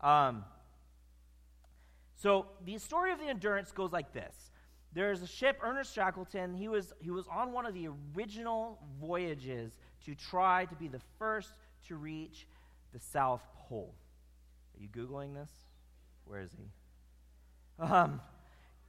Um, 0.00 0.44
so 2.16 2.47
the 2.64 2.78
story 2.78 3.12
of 3.12 3.18
the 3.18 3.26
Endurance 3.26 3.70
goes 3.70 3.92
like 3.92 4.12
this. 4.12 4.50
There's 4.92 5.23
a 5.23 5.26
ship, 5.26 5.61
Ernest 5.62 5.94
Shackleton. 5.94 6.54
He 6.54 6.66
was, 6.66 6.92
he 7.00 7.11
was 7.11 7.26
on 7.28 7.52
one 7.52 7.64
of 7.64 7.75
the 7.75 7.88
original 8.16 8.78
voyages 9.00 9.73
to 10.07 10.14
try 10.14 10.64
to 10.66 10.75
be 10.75 10.88
the 10.88 11.00
first 11.19 11.50
to 11.88 11.97
reach 11.97 12.47
the 12.92 13.00
South 13.00 13.42
Pole. 13.69 13.95
Are 14.75 14.83
you 14.83 14.88
Googling 14.88 15.35
this? 15.35 15.50
Where 16.25 16.40
is 16.40 16.50
he? 16.57 17.83
Um, 17.83 18.21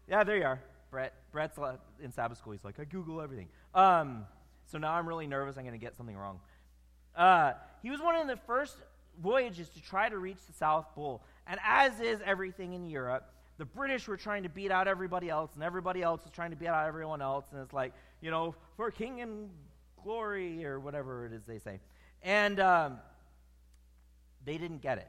yeah, 0.08 0.24
there 0.24 0.38
you 0.38 0.44
are. 0.44 0.62
Brett. 0.90 1.14
Brett's 1.32 1.58
in 2.04 2.12
Sabbath 2.12 2.38
school. 2.38 2.52
He's 2.54 2.64
like, 2.64 2.80
I 2.80 2.84
Google 2.84 3.22
everything. 3.22 3.48
Um, 3.74 4.26
so 4.66 4.78
now 4.78 4.92
I'm 4.92 5.08
really 5.08 5.28
nervous. 5.28 5.58
I'm 5.58 5.64
going 5.64 5.80
to 5.80 5.84
get 5.84 5.96
something 5.96 6.18
wrong. 6.18 6.40
Uh, 7.16 7.54
he 7.82 7.90
was 7.90 8.02
one 8.02 8.16
of 8.16 8.28
the 8.28 8.38
first 8.48 8.76
voyages 9.22 9.70
to 9.70 9.82
try 9.82 10.10
to 10.10 10.18
reach 10.18 10.38
the 10.48 10.54
South 10.54 10.86
Pole. 10.94 11.22
And 11.48 11.60
as 11.66 12.00
is 12.00 12.20
everything 12.26 12.74
in 12.74 12.86
Europe, 12.86 13.32
the 13.58 13.66
British 13.66 14.08
were 14.08 14.18
trying 14.18 14.44
to 14.44 14.50
beat 14.50 14.72
out 14.72 14.88
everybody 14.88 15.30
else, 15.30 15.52
and 15.56 15.64
everybody 15.64 16.02
else 16.02 16.24
was 16.24 16.32
trying 16.32 16.50
to 16.52 16.56
beat 16.56 16.68
out 16.68 16.88
everyone 16.88 17.22
else. 17.22 17.46
And 17.52 17.62
it's 17.62 17.74
like, 17.74 17.94
you 18.22 18.32
know, 18.32 18.56
for 18.76 18.92
king 18.92 19.22
and 19.22 19.50
glory, 20.04 20.66
or 20.66 20.80
whatever 20.80 21.26
it 21.26 21.34
is 21.34 21.44
they 21.46 21.60
say. 21.60 21.80
And 22.24 22.60
um, 22.60 22.98
they 24.46 24.58
didn't 24.58 24.82
get 24.82 24.98
it. 24.98 25.08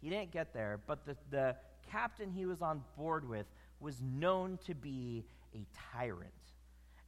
He 0.00 0.10
didn't 0.10 0.32
get 0.32 0.52
there, 0.52 0.80
but 0.86 1.06
the, 1.06 1.16
the 1.30 1.56
captain 1.90 2.30
he 2.30 2.46
was 2.46 2.60
on 2.60 2.82
board 2.96 3.28
with 3.28 3.46
was 3.80 4.00
known 4.02 4.58
to 4.66 4.74
be 4.74 5.24
a 5.54 5.66
tyrant. 5.92 6.32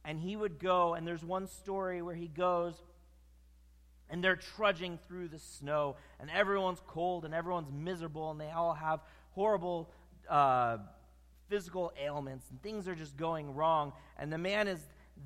And 0.03 0.19
he 0.19 0.35
would 0.35 0.59
go, 0.59 0.93
and 0.93 1.05
there's 1.05 1.23
one 1.23 1.47
story 1.47 2.01
where 2.01 2.15
he 2.15 2.27
goes, 2.27 2.75
and 4.09 4.23
they're 4.23 4.37
trudging 4.37 4.99
through 5.07 5.27
the 5.27 5.39
snow, 5.39 5.97
and 6.19 6.29
everyone's 6.31 6.81
cold, 6.87 7.25
and 7.25 7.33
everyone's 7.33 7.71
miserable, 7.71 8.31
and 8.31 8.39
they 8.39 8.49
all 8.49 8.73
have 8.73 9.01
horrible 9.31 9.91
uh, 10.29 10.77
physical 11.49 11.91
ailments, 12.01 12.49
and 12.49 12.61
things 12.61 12.87
are 12.87 12.95
just 12.95 13.17
going 13.17 13.53
wrong. 13.53 13.91
And 14.17 14.31
the 14.31 14.37
man 14.37 14.67
is 14.67 14.79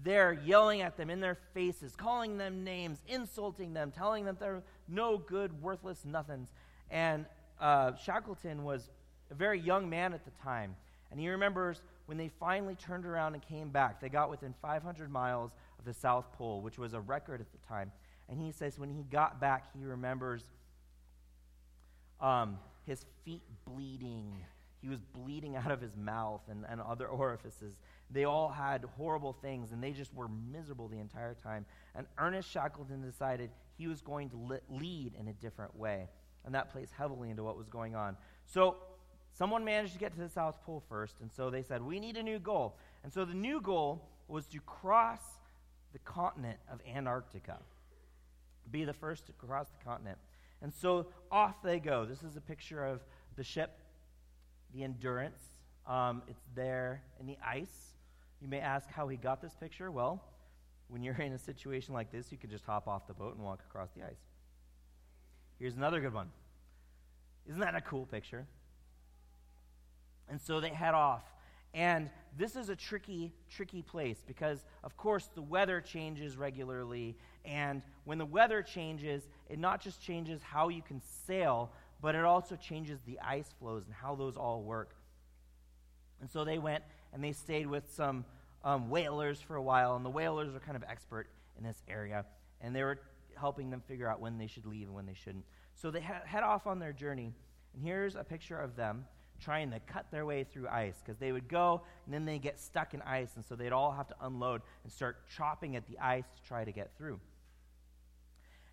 there 0.04 0.34
yelling 0.34 0.82
at 0.82 0.98
them 0.98 1.10
in 1.10 1.20
their 1.20 1.38
faces, 1.54 1.96
calling 1.96 2.38
them 2.38 2.64
names, 2.64 3.00
insulting 3.08 3.74
them, 3.74 3.92
telling 3.92 4.26
them 4.26 4.38
they're 4.40 4.64
no 4.88 5.18
good, 5.18 5.62
worthless 5.62 6.04
nothings. 6.06 6.50
And 6.90 7.26
uh, 7.60 7.96
Shackleton 7.96 8.64
was 8.64 8.90
a 9.30 9.36
very 9.36 9.60
young 9.60 9.90
man 9.90 10.14
at 10.14 10.26
the 10.26 10.32
time. 10.44 10.76
And 11.12 11.20
he 11.20 11.30
remembers 11.30 11.82
when 12.06 12.18
they 12.18 12.30
finally 12.40 12.76
turned 12.76 13.06
around 13.06 13.34
and 13.34 13.44
came 13.44 13.70
back, 13.70 14.02
they 14.02 14.10
got 14.10 14.30
within 14.30 14.54
500 14.62 15.12
miles 15.12 15.52
of 15.78 15.86
the 15.86 15.94
South 15.94 16.32
Pole, 16.38 16.62
which 16.62 16.78
was 16.78 16.94
a 16.94 17.00
record 17.00 17.42
at 17.42 17.52
the 17.52 17.68
time. 17.68 17.92
And 18.30 18.42
he 18.42 18.52
says 18.52 18.80
when 18.80 18.90
he 18.90 19.04
got 19.04 19.40
back, 19.40 19.66
he 19.78 19.84
remembers 19.84 20.44
um, 22.20 22.58
his 22.86 23.06
feet 23.26 23.44
bleeding. 23.66 24.44
He 24.82 24.88
was 24.88 25.00
bleeding 25.00 25.56
out 25.56 25.72
of 25.72 25.82
his 25.82 25.96
mouth 25.96 26.42
and, 26.50 26.66
and 26.70 26.82
other 26.82 27.08
orifices. 27.08 27.76
They 28.12 28.26
all 28.26 28.50
had 28.50 28.84
horrible 28.98 29.34
things, 29.34 29.72
and 29.72 29.82
they 29.82 29.92
just 29.92 30.14
were 30.14 30.28
miserable 30.52 30.88
the 30.88 31.00
entire 31.00 31.34
time. 31.34 31.66
And 31.96 32.06
Ernest 32.18 32.50
Shackleton 32.50 33.02
decided 33.02 33.50
he 33.78 33.88
was 33.88 34.02
going 34.02 34.30
to 34.32 34.60
lead 34.70 35.14
in 35.20 35.28
a 35.28 35.34
different 35.34 35.76
way. 35.78 36.10
And 36.46 36.56
that 36.56 36.72
plays 36.72 36.90
heavily 36.98 37.30
into 37.30 37.44
what 37.44 37.58
was 37.58 37.68
going 37.68 37.96
on. 37.96 38.18
So 38.46 38.78
Someone 39.34 39.64
managed 39.64 39.94
to 39.94 40.00
get 40.00 40.14
to 40.14 40.20
the 40.20 40.30
South 40.30 40.62
Pole 40.66 40.84
first, 40.90 41.22
and 41.22 41.32
so 41.32 41.50
they 41.50 41.64
said, 41.64 41.82
We 41.82 42.00
need 42.00 42.18
a 42.18 42.24
new 42.24 42.40
goal. 42.40 42.78
And 43.04 43.12
so 43.12 43.26
the 43.26 43.34
new 43.34 43.62
goal 43.62 44.08
was 44.28 44.46
to 44.48 44.60
cross 44.60 45.22
the 45.94 46.00
continent 46.00 46.60
of 46.72 46.80
Antarctica, 46.88 47.58
be 48.70 48.86
the 48.86 48.94
first 48.94 49.26
to 49.28 49.34
cross 49.34 49.68
the 49.70 49.84
continent. 49.84 50.18
And 50.62 50.74
so 50.74 51.08
off 51.32 51.62
they 51.64 51.80
go. 51.80 52.06
This 52.06 52.24
is 52.24 52.36
a 52.36 52.42
picture 52.42 52.86
of 52.86 53.02
the 53.36 53.44
ship, 53.44 53.80
the 54.74 54.84
Endurance. 54.84 55.42
Um, 55.88 56.22
it's 56.28 56.44
there 56.54 57.02
in 57.20 57.26
the 57.26 57.38
ice. 57.46 57.91
You 58.42 58.48
may 58.48 58.60
ask 58.60 58.90
how 58.90 59.08
he 59.08 59.18
got 59.18 59.42
this 59.42 59.54
picture. 59.56 59.92
Well, 59.92 60.24
when 60.88 61.04
you're 61.04 61.16
in 61.22 61.34
a 61.34 61.38
situation 61.38 61.94
like 61.94 62.12
this, 62.12 62.32
you 62.32 62.38
can 62.38 62.50
just 62.50 62.66
hop 62.66 62.88
off 62.88 63.08
the 63.08 63.14
boat 63.14 63.36
and 63.36 63.44
walk 63.44 63.62
across 63.70 63.90
the 63.96 64.04
ice. 64.04 64.20
Here's 65.60 65.76
another 65.76 66.02
good 66.02 66.14
one. 66.14 66.30
Isn't 67.48 67.62
that 67.62 67.76
a 67.76 67.82
cool 67.82 68.06
picture? 68.06 68.46
And 70.30 70.42
so 70.42 70.60
they 70.60 70.70
head 70.70 70.94
off. 70.94 71.24
And 71.74 72.10
this 72.38 72.56
is 72.56 72.70
a 72.70 72.76
tricky, 72.76 73.32
tricky 73.50 73.82
place 73.82 74.18
because, 74.26 74.66
of 74.84 74.98
course, 74.98 75.30
the 75.36 75.42
weather 75.42 75.80
changes 75.80 76.36
regularly. 76.36 77.16
And 77.46 77.82
when 78.04 78.18
the 78.18 78.26
weather 78.26 78.62
changes, 78.62 79.24
it 79.50 79.60
not 79.60 79.82
just 79.82 80.02
changes 80.02 80.42
how 80.42 80.70
you 80.70 80.82
can 80.82 81.02
sail, 81.28 81.72
but 82.02 82.16
it 82.16 82.26
also 82.26 82.56
changes 82.56 83.00
the 83.06 83.20
ice 83.20 83.54
floes 83.60 83.84
and 83.86 83.94
how 83.94 84.16
those 84.16 84.36
all 84.36 84.64
work. 84.64 84.96
And 86.20 86.30
so 86.30 86.44
they 86.44 86.58
went 86.58 86.84
and 87.14 87.24
they 87.24 87.32
stayed 87.32 87.68
with 87.68 87.92
some 87.94 88.26
um, 88.64 88.90
whalers 88.90 89.42
for 89.42 89.56
a 89.56 89.62
while. 89.62 89.96
And 89.96 90.06
the 90.06 90.10
whalers 90.10 90.56
are 90.56 90.60
kind 90.60 90.76
of 90.76 90.84
expert 90.84 91.28
in 91.58 91.64
this 91.64 91.82
area. 91.88 92.26
And 92.62 92.76
they 92.76 92.84
were 92.84 93.00
helping 93.36 93.70
them 93.70 93.82
figure 93.88 94.10
out 94.10 94.20
when 94.20 94.38
they 94.38 94.48
should 94.48 94.66
leave 94.66 94.88
and 94.88 94.96
when 94.96 95.06
they 95.06 95.14
shouldn't. 95.14 95.46
So 95.76 95.92
they 95.92 96.02
ha- 96.02 96.22
head 96.26 96.44
off 96.44 96.68
on 96.68 96.80
their 96.80 96.94
journey. 96.94 97.34
And 97.74 97.84
here's 97.84 98.16
a 98.16 98.24
picture 98.24 98.60
of 98.60 98.76
them 98.76 99.06
trying 99.42 99.72
to 99.72 99.80
cut 99.80 100.06
their 100.12 100.26
way 100.26 100.44
through 100.44 100.68
ice 100.68 101.02
because 101.04 101.18
they 101.18 101.32
would 101.32 101.48
go 101.48 101.82
and 102.06 102.14
then 102.14 102.26
they 102.26 102.38
get 102.38 102.60
stuck 102.60 102.94
in 102.94 103.02
ice, 103.02 103.32
and 103.36 103.44
so 103.44 103.56
they'd 103.56 103.72
all 103.72 103.92
have 103.92 104.08
to 104.08 104.16
unload 104.22 104.62
and 104.84 104.94
start 104.94 105.18
chopping 105.36 105.76
at 105.76 105.88
the 105.88 105.98
ice 105.98 106.26
to 106.36 106.48
try 106.48 106.64
to 106.64 106.72
get 106.72 106.92
through. 106.98 107.20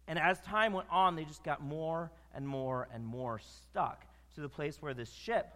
And 0.06 0.18
as 0.18 0.40
time 0.40 0.72
went 0.72 0.88
on, 0.90 1.16
they 1.16 1.24
just 1.24 1.42
got 1.42 1.62
more 1.62 2.10
and 2.34 2.46
more 2.46 2.88
and 2.92 3.04
more 3.04 3.38
stuck 3.38 4.04
to 4.34 4.40
the 4.40 4.48
place 4.48 4.80
where 4.80 4.94
this 4.94 5.12
ship 5.12 5.52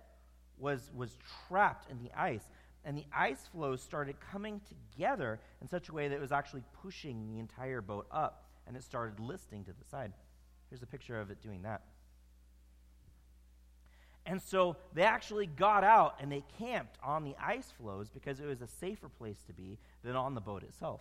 was, 0.59 0.91
was 0.95 1.17
trapped 1.49 1.91
in 1.91 2.03
the 2.03 2.11
ice. 2.19 2.43
And 2.85 2.97
the 2.97 3.07
ice 3.12 3.49
floes 3.53 3.81
started 3.81 4.17
coming 4.33 4.61
together 4.69 5.41
in 5.61 5.69
such 5.69 5.89
a 5.89 5.93
way 5.93 6.09
that 6.09 6.15
it 6.15 6.21
was 6.21 6.33
actually 6.33 6.62
pushing 6.83 7.29
the 7.33 7.39
entire 7.39 7.81
boat 7.81 8.07
up, 8.11 8.45
and 8.67 8.77
it 8.77 8.83
started 8.83 9.21
listing 9.21 9.65
to 9.65 9.73
the 9.73 9.85
side. 9.85 10.12
Here's 10.69 10.83
a 10.83 10.87
picture 10.87 11.21
of 11.21 11.31
it 11.31 11.41
doing 11.43 11.62
that. 11.62 11.83
And 14.25 14.41
so 14.41 14.77
they 14.95 15.03
actually 15.03 15.47
got 15.47 15.83
out 15.85 16.17
and 16.21 16.31
they 16.31 16.45
camped 16.59 16.97
on 17.03 17.25
the 17.25 17.35
ice 17.43 17.73
floes 17.79 18.09
because 18.09 18.39
it 18.39 18.47
was 18.47 18.62
a 18.62 18.69
safer 18.69 19.09
place 19.09 19.39
to 19.49 19.53
be 19.53 19.79
than 20.05 20.15
on 20.15 20.35
the 20.35 20.41
boat 20.41 20.62
itself. 20.62 21.01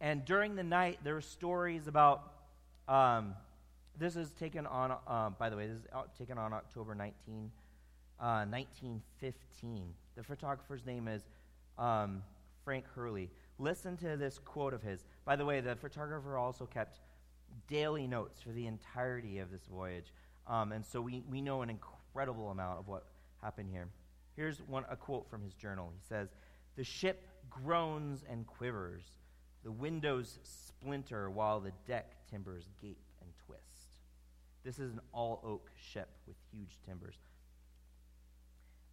And 0.00 0.24
during 0.24 0.56
the 0.56 0.64
night, 0.64 0.98
there 1.04 1.14
were 1.14 1.20
stories 1.20 1.86
about 1.86 2.32
um, 2.88 3.34
This 3.98 4.16
is 4.16 4.30
taken 4.32 4.66
on, 4.66 4.92
uh, 5.06 5.30
by 5.30 5.48
the 5.48 5.56
way, 5.56 5.66
this 5.68 5.78
is 5.78 5.86
taken 6.18 6.36
on 6.36 6.52
October 6.52 6.94
19, 6.94 7.50
uh, 8.20 8.44
1915. 8.44 9.94
The 10.16 10.24
photographer's 10.24 10.84
name 10.86 11.08
is 11.08 11.22
um, 11.78 12.22
Frank 12.64 12.86
Hurley. 12.94 13.30
Listen 13.58 13.96
to 13.98 14.16
this 14.16 14.38
quote 14.38 14.72
of 14.72 14.82
his. 14.82 15.04
By 15.24 15.36
the 15.36 15.44
way, 15.44 15.60
the 15.60 15.76
photographer 15.76 16.36
also 16.36 16.66
kept 16.66 17.00
daily 17.68 18.06
notes 18.06 18.40
for 18.40 18.50
the 18.50 18.66
entirety 18.66 19.38
of 19.38 19.50
this 19.50 19.66
voyage. 19.70 20.12
Um, 20.46 20.72
and 20.72 20.84
so 20.84 21.00
we, 21.00 21.22
we 21.30 21.40
know 21.40 21.62
an 21.62 21.70
incredible 21.70 22.50
amount 22.50 22.78
of 22.78 22.88
what 22.88 23.06
happened 23.42 23.70
here. 23.70 23.88
Here's 24.36 24.60
one, 24.62 24.84
a 24.90 24.96
quote 24.96 25.28
from 25.28 25.42
his 25.42 25.54
journal. 25.54 25.90
He 25.94 26.06
says, 26.06 26.28
The 26.76 26.84
ship 26.84 27.26
groans 27.50 28.24
and 28.28 28.46
quivers. 28.46 29.02
The 29.64 29.72
windows 29.72 30.38
splinter 30.44 31.30
while 31.30 31.60
the 31.60 31.72
deck 31.86 32.12
timbers 32.30 32.68
gape 32.80 33.02
and 33.20 33.30
twist. 33.46 33.62
This 34.64 34.78
is 34.78 34.92
an 34.92 35.00
all 35.12 35.40
oak 35.44 35.70
ship 35.76 36.08
with 36.26 36.36
huge 36.52 36.78
timbers. 36.86 37.16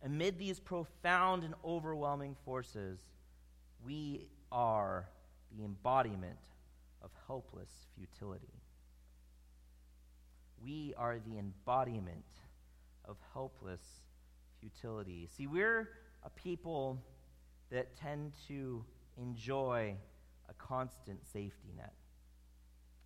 Amid 0.03 0.37
these 0.37 0.59
profound 0.59 1.43
and 1.43 1.53
overwhelming 1.63 2.35
forces, 2.43 2.99
we 3.85 4.27
are 4.51 5.07
the 5.57 5.63
embodiment 5.63 6.39
of 7.01 7.11
helpless 7.27 7.69
futility. 7.95 8.53
We 10.63 10.93
are 10.97 11.19
the 11.19 11.37
embodiment 11.37 12.25
of 13.05 13.17
helpless 13.33 13.81
futility. 14.59 15.29
See, 15.35 15.47
we're 15.47 15.89
a 16.23 16.29
people 16.29 17.01
that 17.71 17.95
tend 17.97 18.33
to 18.47 18.83
enjoy 19.17 19.95
a 20.49 20.53
constant 20.53 21.25
safety 21.31 21.73
net. 21.75 21.93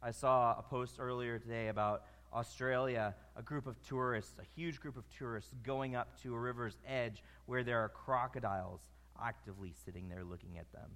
I 0.02 0.12
saw 0.12 0.56
a 0.58 0.62
post 0.62 0.98
earlier 1.00 1.40
today 1.40 1.70
about 1.70 2.04
Australia, 2.34 3.16
a 3.36 3.42
group 3.42 3.68
of 3.68 3.82
tourists, 3.82 4.34
a 4.40 4.60
huge 4.60 4.80
group 4.80 4.98
of 4.98 5.04
tourists 5.18 5.54
going 5.64 5.96
up 5.96 6.22
to 6.22 6.34
a 6.34 6.40
river's 6.40 6.78
edge 6.88 7.24
where 7.46 7.64
there 7.64 7.80
are 7.80 7.90
crocodiles 7.90 8.82
actively 9.22 9.74
sitting 9.86 10.10
there 10.10 10.24
looking 10.24 10.58
at 10.58 10.72
them 10.72 10.92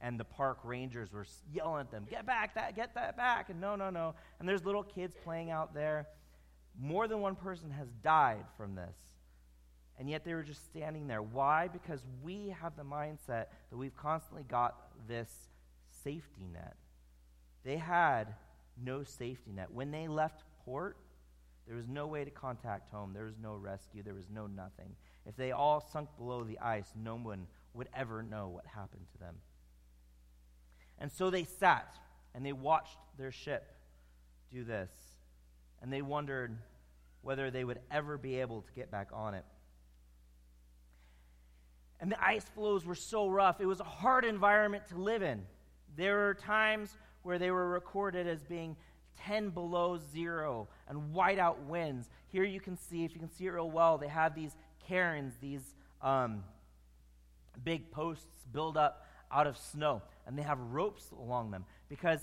and 0.00 0.18
the 0.18 0.24
park 0.24 0.58
rangers 0.64 1.12
were 1.12 1.26
yelling 1.52 1.82
at 1.82 1.90
them, 1.90 2.06
"Get 2.08 2.26
back! 2.26 2.54
That 2.54 2.74
get 2.74 2.94
that 2.94 3.16
back!" 3.16 3.50
And 3.50 3.60
no, 3.60 3.76
no, 3.76 3.90
no. 3.90 4.14
And 4.38 4.48
there's 4.48 4.64
little 4.64 4.82
kids 4.82 5.14
playing 5.24 5.50
out 5.50 5.74
there. 5.74 6.08
More 6.78 7.06
than 7.06 7.20
one 7.20 7.36
person 7.36 7.70
has 7.72 7.88
died 8.02 8.44
from 8.56 8.74
this, 8.74 8.96
and 9.98 10.08
yet 10.08 10.24
they 10.24 10.34
were 10.34 10.42
just 10.42 10.64
standing 10.64 11.06
there. 11.06 11.22
Why? 11.22 11.68
Because 11.68 12.02
we 12.22 12.48
have 12.60 12.76
the 12.76 12.84
mindset 12.84 13.46
that 13.70 13.76
we've 13.76 13.96
constantly 13.96 14.44
got 14.44 15.06
this 15.06 15.50
safety 16.02 16.48
net. 16.50 16.76
They 17.62 17.76
had 17.76 18.34
no 18.82 19.02
safety 19.04 19.52
net 19.52 19.70
when 19.70 19.90
they 19.90 20.08
left 20.08 20.44
port. 20.70 20.96
There 21.66 21.76
was 21.76 21.88
no 21.88 22.06
way 22.06 22.24
to 22.24 22.30
contact 22.30 22.90
home. 22.90 23.12
There 23.12 23.24
was 23.24 23.38
no 23.42 23.54
rescue. 23.54 24.02
There 24.02 24.14
was 24.14 24.28
no 24.32 24.46
nothing. 24.46 24.94
If 25.26 25.36
they 25.36 25.52
all 25.52 25.80
sunk 25.92 26.08
below 26.16 26.44
the 26.44 26.58
ice, 26.58 26.92
no 26.96 27.16
one 27.16 27.46
would 27.74 27.88
ever 27.94 28.22
know 28.22 28.48
what 28.48 28.66
happened 28.66 29.06
to 29.12 29.18
them. 29.18 29.34
And 30.98 31.10
so 31.10 31.30
they 31.30 31.44
sat 31.44 31.94
and 32.34 32.44
they 32.44 32.52
watched 32.52 32.98
their 33.18 33.32
ship 33.32 33.74
do 34.52 34.64
this. 34.64 34.90
And 35.82 35.92
they 35.92 36.02
wondered 36.02 36.56
whether 37.22 37.50
they 37.50 37.64
would 37.64 37.80
ever 37.90 38.16
be 38.16 38.40
able 38.40 38.62
to 38.62 38.72
get 38.72 38.90
back 38.90 39.08
on 39.12 39.34
it. 39.34 39.44
And 42.00 42.10
the 42.10 42.24
ice 42.24 42.44
floes 42.54 42.84
were 42.86 42.94
so 42.94 43.28
rough, 43.28 43.60
it 43.60 43.66
was 43.66 43.80
a 43.80 43.84
hard 43.84 44.24
environment 44.24 44.86
to 44.88 44.96
live 44.96 45.22
in. 45.22 45.42
There 45.96 46.16
were 46.16 46.34
times 46.34 46.96
where 47.22 47.38
they 47.38 47.50
were 47.50 47.68
recorded 47.68 48.26
as 48.26 48.42
being 48.42 48.76
10 49.26 49.50
below 49.50 49.98
zero 50.12 50.68
and 50.88 51.14
whiteout 51.14 51.64
winds. 51.66 52.08
Here 52.28 52.44
you 52.44 52.60
can 52.60 52.76
see, 52.76 53.04
if 53.04 53.14
you 53.14 53.20
can 53.20 53.30
see 53.30 53.46
it 53.46 53.50
real 53.50 53.70
well, 53.70 53.98
they 53.98 54.08
have 54.08 54.34
these 54.34 54.56
cairns, 54.86 55.34
these 55.40 55.74
um, 56.02 56.44
big 57.64 57.90
posts 57.90 58.46
built 58.52 58.76
up 58.76 59.06
out 59.32 59.46
of 59.46 59.56
snow 59.56 60.02
and 60.26 60.38
they 60.38 60.42
have 60.42 60.58
ropes 60.58 61.12
along 61.12 61.50
them 61.50 61.64
because 61.88 62.20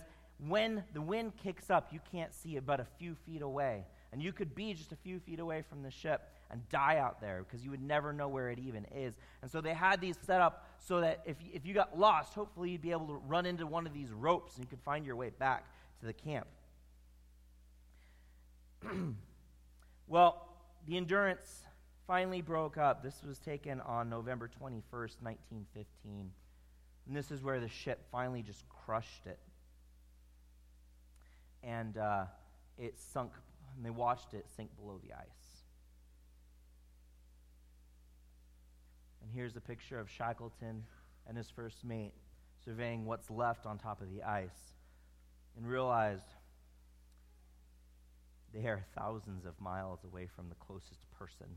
when 0.47 0.83
the 0.93 1.01
wind 1.01 1.33
kicks 1.41 1.69
up, 1.69 1.91
you 1.91 1.99
can't 2.11 2.33
see 2.33 2.57
it 2.57 2.65
but 2.65 2.79
a 2.79 2.87
few 2.99 3.15
feet 3.25 3.41
away. 3.41 3.85
And 4.11 4.21
you 4.21 4.31
could 4.31 4.55
be 4.55 4.73
just 4.73 4.91
a 4.91 4.95
few 4.95 5.19
feet 5.19 5.39
away 5.39 5.63
from 5.67 5.83
the 5.83 5.91
ship 5.91 6.29
and 6.49 6.67
die 6.69 6.97
out 6.97 7.19
there 7.19 7.43
because 7.43 7.63
you 7.63 7.71
would 7.71 7.81
never 7.81 8.13
know 8.13 8.27
where 8.27 8.49
it 8.49 8.59
even 8.59 8.85
is. 8.95 9.15
And 9.41 9.51
so 9.51 9.59
they 9.59 9.73
had 9.73 9.99
these 9.99 10.15
set 10.25 10.39
up 10.39 10.65
so 10.79 11.01
that 11.01 11.21
if, 11.25 11.35
if 11.53 11.65
you 11.65 11.73
got 11.73 11.97
lost, 11.97 12.33
hopefully 12.33 12.71
you'd 12.71 12.81
be 12.81 12.91
able 12.91 13.07
to 13.07 13.21
run 13.27 13.45
into 13.45 13.65
one 13.65 13.85
of 13.85 13.93
these 13.93 14.11
ropes 14.11 14.55
and 14.55 14.63
you 14.63 14.69
could 14.69 14.81
find 14.81 15.05
your 15.05 15.15
way 15.15 15.29
back 15.29 15.65
to 15.99 16.05
the 16.05 16.13
camp. 16.13 16.47
well, 20.07 20.47
the 20.87 20.97
endurance 20.97 21.63
finally 22.05 22.41
broke 22.41 22.77
up. 22.77 23.03
This 23.03 23.21
was 23.27 23.37
taken 23.39 23.81
on 23.81 24.09
November 24.09 24.47
21st, 24.47 25.21
1915. 25.21 26.31
And 27.07 27.15
this 27.15 27.31
is 27.31 27.43
where 27.43 27.59
the 27.59 27.67
ship 27.67 28.05
finally 28.11 28.41
just 28.41 28.63
crushed 28.69 29.25
it. 29.25 29.39
And 31.63 31.97
uh, 31.97 32.25
it 32.77 32.97
sunk, 32.99 33.31
and 33.75 33.85
they 33.85 33.89
watched 33.89 34.33
it 34.33 34.45
sink 34.55 34.69
below 34.77 34.99
the 35.05 35.13
ice. 35.13 35.63
And 39.21 39.31
here's 39.33 39.55
a 39.55 39.61
picture 39.61 39.99
of 39.99 40.09
Shackleton 40.09 40.83
and 41.27 41.37
his 41.37 41.49
first 41.49 41.83
mate 41.83 42.13
surveying 42.63 43.05
what's 43.05 43.29
left 43.29 43.65
on 43.65 43.77
top 43.77 44.01
of 44.01 44.09
the 44.09 44.23
ice 44.23 44.73
and 45.57 45.67
realized 45.67 46.23
they 48.53 48.67
are 48.67 48.85
thousands 48.97 49.45
of 49.45 49.59
miles 49.59 49.99
away 50.03 50.27
from 50.35 50.49
the 50.49 50.55
closest 50.55 51.09
person 51.17 51.47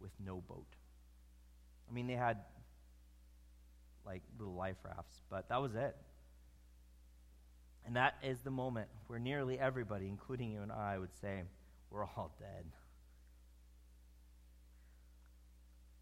with 0.00 0.12
no 0.24 0.42
boat. 0.48 0.66
I 1.88 1.92
mean, 1.92 2.06
they 2.06 2.14
had 2.14 2.38
like 4.04 4.22
little 4.38 4.54
life 4.54 4.76
rafts, 4.84 5.20
but 5.30 5.48
that 5.48 5.60
was 5.60 5.74
it. 5.74 5.96
And 7.86 7.96
that 7.96 8.16
is 8.22 8.40
the 8.40 8.50
moment 8.50 8.88
where 9.06 9.18
nearly 9.18 9.58
everybody, 9.58 10.08
including 10.08 10.50
you 10.50 10.62
and 10.62 10.72
I, 10.72 10.98
would 10.98 11.14
say, 11.20 11.42
We're 11.90 12.04
all 12.04 12.34
dead. 12.38 12.64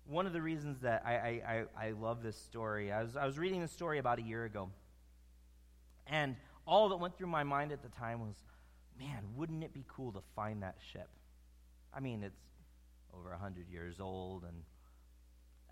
One 0.09 0.27
of 0.27 0.33
the 0.33 0.43
reasons 0.43 0.81
that 0.81 1.03
I, 1.05 1.65
I, 1.79 1.87
I, 1.89 1.91
love 1.91 2.23
this 2.23 2.37
story, 2.37 2.93
I 2.93 3.03
was, 3.03 3.17
I 3.17 3.27
was 3.27 3.39
reading 3.39 3.61
this 3.61 3.73
story 3.73 3.99
about 3.99 4.21
a 4.21 4.23
year 4.23 4.45
ago, 4.45 4.71
and 6.07 6.37
all 6.65 6.89
that 6.91 6.97
went 6.97 7.17
through 7.17 7.27
my 7.27 7.43
mind 7.43 7.73
at 7.73 7.83
the 7.83 7.89
time 7.89 8.21
was, 8.21 8.37
man, 8.99 9.25
wouldn't 9.35 9.63
it 9.65 9.73
be 9.73 9.85
cool 9.89 10.13
to 10.13 10.21
find 10.35 10.63
that 10.63 10.77
ship? 10.93 11.09
I 11.93 12.01
mean, 12.01 12.23
it's 12.23 12.41
over 13.15 13.31
100 13.31 13.69
years 13.69 14.01
old 14.01 14.45
and 14.45 14.63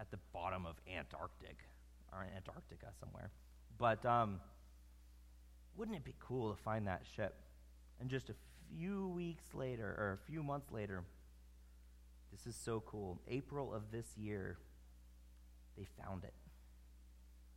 at 0.01 0.11
the 0.11 0.19
bottom 0.33 0.67
of 0.67 0.77
Antarctic 0.89 1.59
or 2.13 2.27
Antarctica 2.37 2.87
somewhere. 2.99 3.31
But 3.79 4.05
um, 4.07 4.41
wouldn't 5.77 5.97
it 5.97 6.05
be 6.05 6.15
cool 6.21 6.53
to 6.55 6.63
find 6.63 6.87
that 6.87 7.03
ship? 7.17 7.35
And 8.01 8.09
just 8.09 8.29
a 8.29 8.35
few 8.71 9.09
weeks 9.09 9.55
later, 9.55 9.95
or 9.99 10.19
a 10.21 10.31
few 10.31 10.43
months 10.43 10.71
later, 10.73 11.05
this 12.33 12.47
is 12.47 12.57
so 12.57 12.83
cool. 12.87 13.21
April 13.29 13.73
of 13.73 13.91
this 13.93 14.17
year, 14.17 14.59
they 15.77 15.87
found 16.03 16.25
it. 16.25 16.35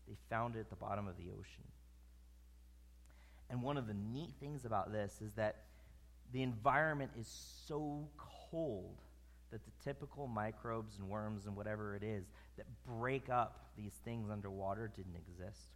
They 0.08 0.15
found 0.30 0.56
it 0.56 0.60
at 0.60 0.69
the 0.69 0.75
bottom 0.75 1.08
of 1.08 1.17
the 1.17 1.32
ocean. 1.32 1.63
And 3.49 3.62
one 3.62 3.77
of 3.77 3.88
the 3.88 3.93
neat 3.93 4.31
things 4.39 4.65
about 4.65 4.91
this 4.91 5.21
is 5.21 5.33
that 5.33 5.63
the 6.33 6.43
environment 6.43 7.12
is 7.19 7.27
so 7.65 8.07
cold 8.51 8.97
that 9.51 9.62
the 9.63 9.71
typical 9.83 10.27
microbes 10.27 10.97
and 10.97 11.07
worms 11.10 11.45
and 11.45 11.55
whatever 11.55 11.95
it 11.95 12.03
is 12.03 12.25
that 12.57 12.65
break 12.86 13.29
up 13.29 13.69
these 13.77 13.93
things 14.03 14.29
underwater 14.29 14.91
didn't 14.93 15.15
exist. 15.15 15.69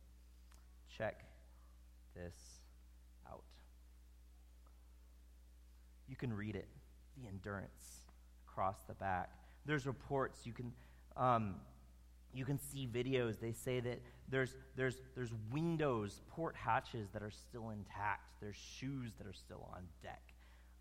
Check 0.98 1.24
this 2.16 2.36
out. 3.32 3.44
You 6.10 6.18
can 6.18 6.34
read 6.34 6.56
it, 6.56 6.68
the 7.18 7.28
endurance 7.30 8.06
across 8.46 8.84
the 8.88 8.94
back. 8.96 9.30
There's 9.66 9.86
reports 9.86 10.42
you 10.46 10.52
can. 10.52 10.74
Um, 11.16 11.56
you 12.34 12.46
can 12.46 12.60
see 12.60 12.88
videos. 12.92 13.40
They 13.40 13.52
say 13.52 13.80
that 13.82 14.02
there's, 14.30 14.56
there's, 14.76 15.02
there's 15.16 15.32
windows, 15.52 16.22
port 16.30 16.56
hatches 16.56 17.10
that 17.14 17.22
are 17.22 17.32
still 17.32 17.70
intact. 17.70 18.22
There's 18.42 18.56
shoes 18.56 19.12
that 19.18 19.28
are 19.28 19.34
still 19.34 19.68
on 19.74 19.84
deck. 20.02 20.22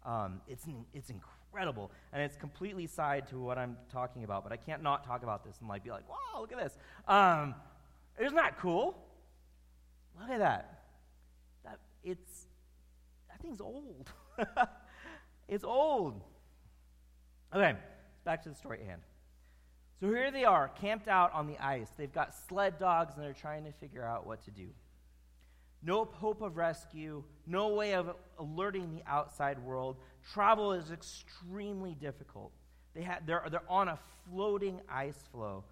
Um, 0.04 0.40
it's, 0.48 0.64
it's 0.94 1.10
incredible. 1.10 1.90
And 2.12 2.22
it's 2.22 2.36
completely 2.36 2.86
side 2.86 3.28
to 3.28 3.38
what 3.38 3.58
I'm 3.58 3.76
talking 3.92 4.24
about, 4.24 4.44
but 4.44 4.52
I 4.52 4.56
can't 4.56 4.82
not 4.82 5.04
talk 5.04 5.22
about 5.22 5.44
this 5.44 5.56
and 5.60 5.68
like 5.68 5.84
be 5.84 5.90
like, 5.90 6.08
wow, 6.08 6.40
look 6.40 6.52
at 6.52 6.58
this. 6.58 6.76
Um, 7.06 7.54
isn't 8.18 8.36
that 8.36 8.58
cool? 8.58 8.96
Look 10.20 10.30
at 10.30 10.38
that. 10.38 10.82
That 11.64 11.78
it's 12.04 12.46
that 13.28 13.40
thing's 13.40 13.60
old. 13.60 14.10
it's 15.48 15.64
old. 15.64 16.22
Okay, 17.54 17.74
back 18.24 18.42
to 18.42 18.48
the 18.48 18.54
story 18.54 18.80
at 18.80 18.86
hand. 18.86 19.02
So 20.00 20.06
here 20.06 20.30
they 20.30 20.44
are, 20.44 20.68
camped 20.80 21.08
out 21.08 21.32
on 21.34 21.46
the 21.46 21.58
ice. 21.58 21.88
They've 21.96 22.12
got 22.12 22.34
sled 22.48 22.78
dogs 22.78 23.14
and 23.14 23.24
they're 23.24 23.34
trying 23.34 23.64
to 23.64 23.72
figure 23.72 24.04
out 24.04 24.26
what 24.26 24.42
to 24.46 24.50
do. 24.50 24.68
no 25.82 26.04
hope 26.04 26.42
of 26.42 26.56
rescue, 26.56 27.22
no 27.46 27.68
way 27.68 27.94
of 27.94 28.14
alerting 28.38 28.94
the 28.94 29.02
outside 29.06 29.58
world. 29.58 29.96
Travel 30.32 30.72
is 30.72 30.90
extremely 30.90 31.94
difficult. 31.94 32.52
They 32.94 33.02
ha- 33.02 33.20
they're, 33.26 33.46
they're 33.50 33.62
on 33.68 33.88
a 33.88 33.98
floating 34.28 34.80
ice 34.88 35.18
floe. 35.32 35.64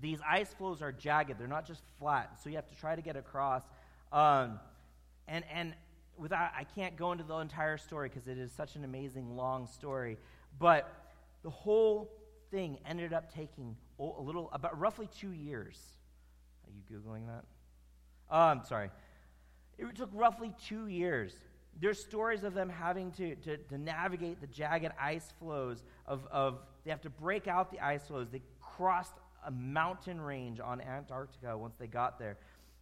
These 0.00 0.18
ice 0.28 0.52
floes 0.54 0.80
are 0.82 0.92
jagged, 0.92 1.38
they're 1.38 1.46
not 1.46 1.66
just 1.66 1.82
flat, 1.98 2.40
so 2.42 2.50
you 2.50 2.56
have 2.56 2.68
to 2.68 2.76
try 2.76 2.96
to 2.96 3.02
get 3.02 3.16
across. 3.16 3.62
Um, 4.12 4.58
and, 5.28 5.44
and 5.52 5.74
without, 6.16 6.50
I 6.56 6.64
can't 6.64 6.96
go 6.96 7.12
into 7.12 7.24
the 7.24 7.36
entire 7.36 7.78
story 7.78 8.08
because 8.08 8.26
it 8.26 8.38
is 8.38 8.52
such 8.52 8.74
an 8.76 8.84
amazing 8.84 9.36
long 9.36 9.66
story, 9.66 10.18
but 10.58 10.88
the 11.42 11.50
whole 11.50 12.10
thing 12.52 12.78
ended 12.86 13.12
up 13.12 13.34
taking 13.34 13.76
a 13.98 14.20
little, 14.20 14.48
about 14.52 14.78
roughly 14.78 15.08
two 15.18 15.32
years. 15.32 15.80
Are 16.64 16.70
you 16.70 16.82
Googling 16.96 17.26
that? 17.26 18.34
Um, 18.34 18.62
sorry. 18.68 18.90
It 19.78 19.96
took 19.96 20.10
roughly 20.12 20.52
two 20.68 20.86
years. 20.86 21.32
There's 21.80 21.98
stories 21.98 22.44
of 22.44 22.54
them 22.54 22.68
having 22.68 23.10
to, 23.12 23.34
to, 23.36 23.56
to 23.56 23.78
navigate 23.78 24.40
the 24.40 24.46
jagged 24.46 24.92
ice 25.00 25.32
floes 25.40 25.82
of, 26.06 26.26
of, 26.30 26.58
they 26.84 26.90
have 26.90 27.00
to 27.00 27.10
break 27.10 27.48
out 27.48 27.72
the 27.72 27.80
ice 27.80 28.06
floes. 28.06 28.28
They 28.30 28.42
crossed 28.60 29.14
a 29.46 29.50
mountain 29.50 30.20
range 30.20 30.60
on 30.60 30.80
Antarctica 30.80 31.56
once 31.56 31.74
they 31.78 31.86
got 31.86 32.18
there. 32.18 32.36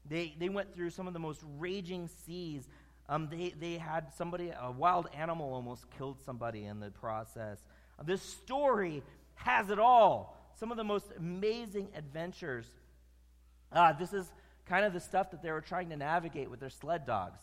They, 0.09 0.35
they 0.39 0.49
went 0.49 0.75
through 0.75 0.91
some 0.91 1.07
of 1.07 1.13
the 1.13 1.21
most 1.21 1.43
raging 1.59 2.09
seas. 2.27 2.69
Um, 3.09 3.29
they, 3.31 3.55
they 3.59 3.79
had 3.79 4.13
somebody, 4.13 4.51
a 4.61 4.71
wild 4.71 5.09
animal 5.17 5.55
almost 5.55 5.87
killed 5.97 6.19
somebody 6.25 6.65
in 6.65 6.81
the 6.81 6.91
process. 6.91 7.59
This 8.05 8.23
story 8.23 9.03
has 9.45 9.71
it 9.71 9.79
all. 9.79 10.37
Some 10.59 10.71
of 10.71 10.77
the 10.77 10.85
most 10.85 11.07
amazing 11.17 11.89
adventures. 11.95 12.67
Uh, 13.73 13.93
this 13.93 14.13
is 14.13 14.33
kind 14.67 14.85
of 14.85 14.93
the 14.93 15.01
stuff 15.01 15.31
that 15.31 15.43
they 15.43 15.51
were 15.51 15.61
trying 15.61 15.89
to 15.91 15.97
navigate 15.97 16.51
with 16.51 16.61
their 16.61 16.71
sled 16.71 17.07
dogs. 17.07 17.41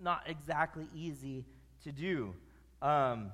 Not 0.00 0.22
exactly 0.26 0.86
easy 0.94 1.44
to 1.84 1.92
do. 1.92 2.34
Um, 2.80 3.32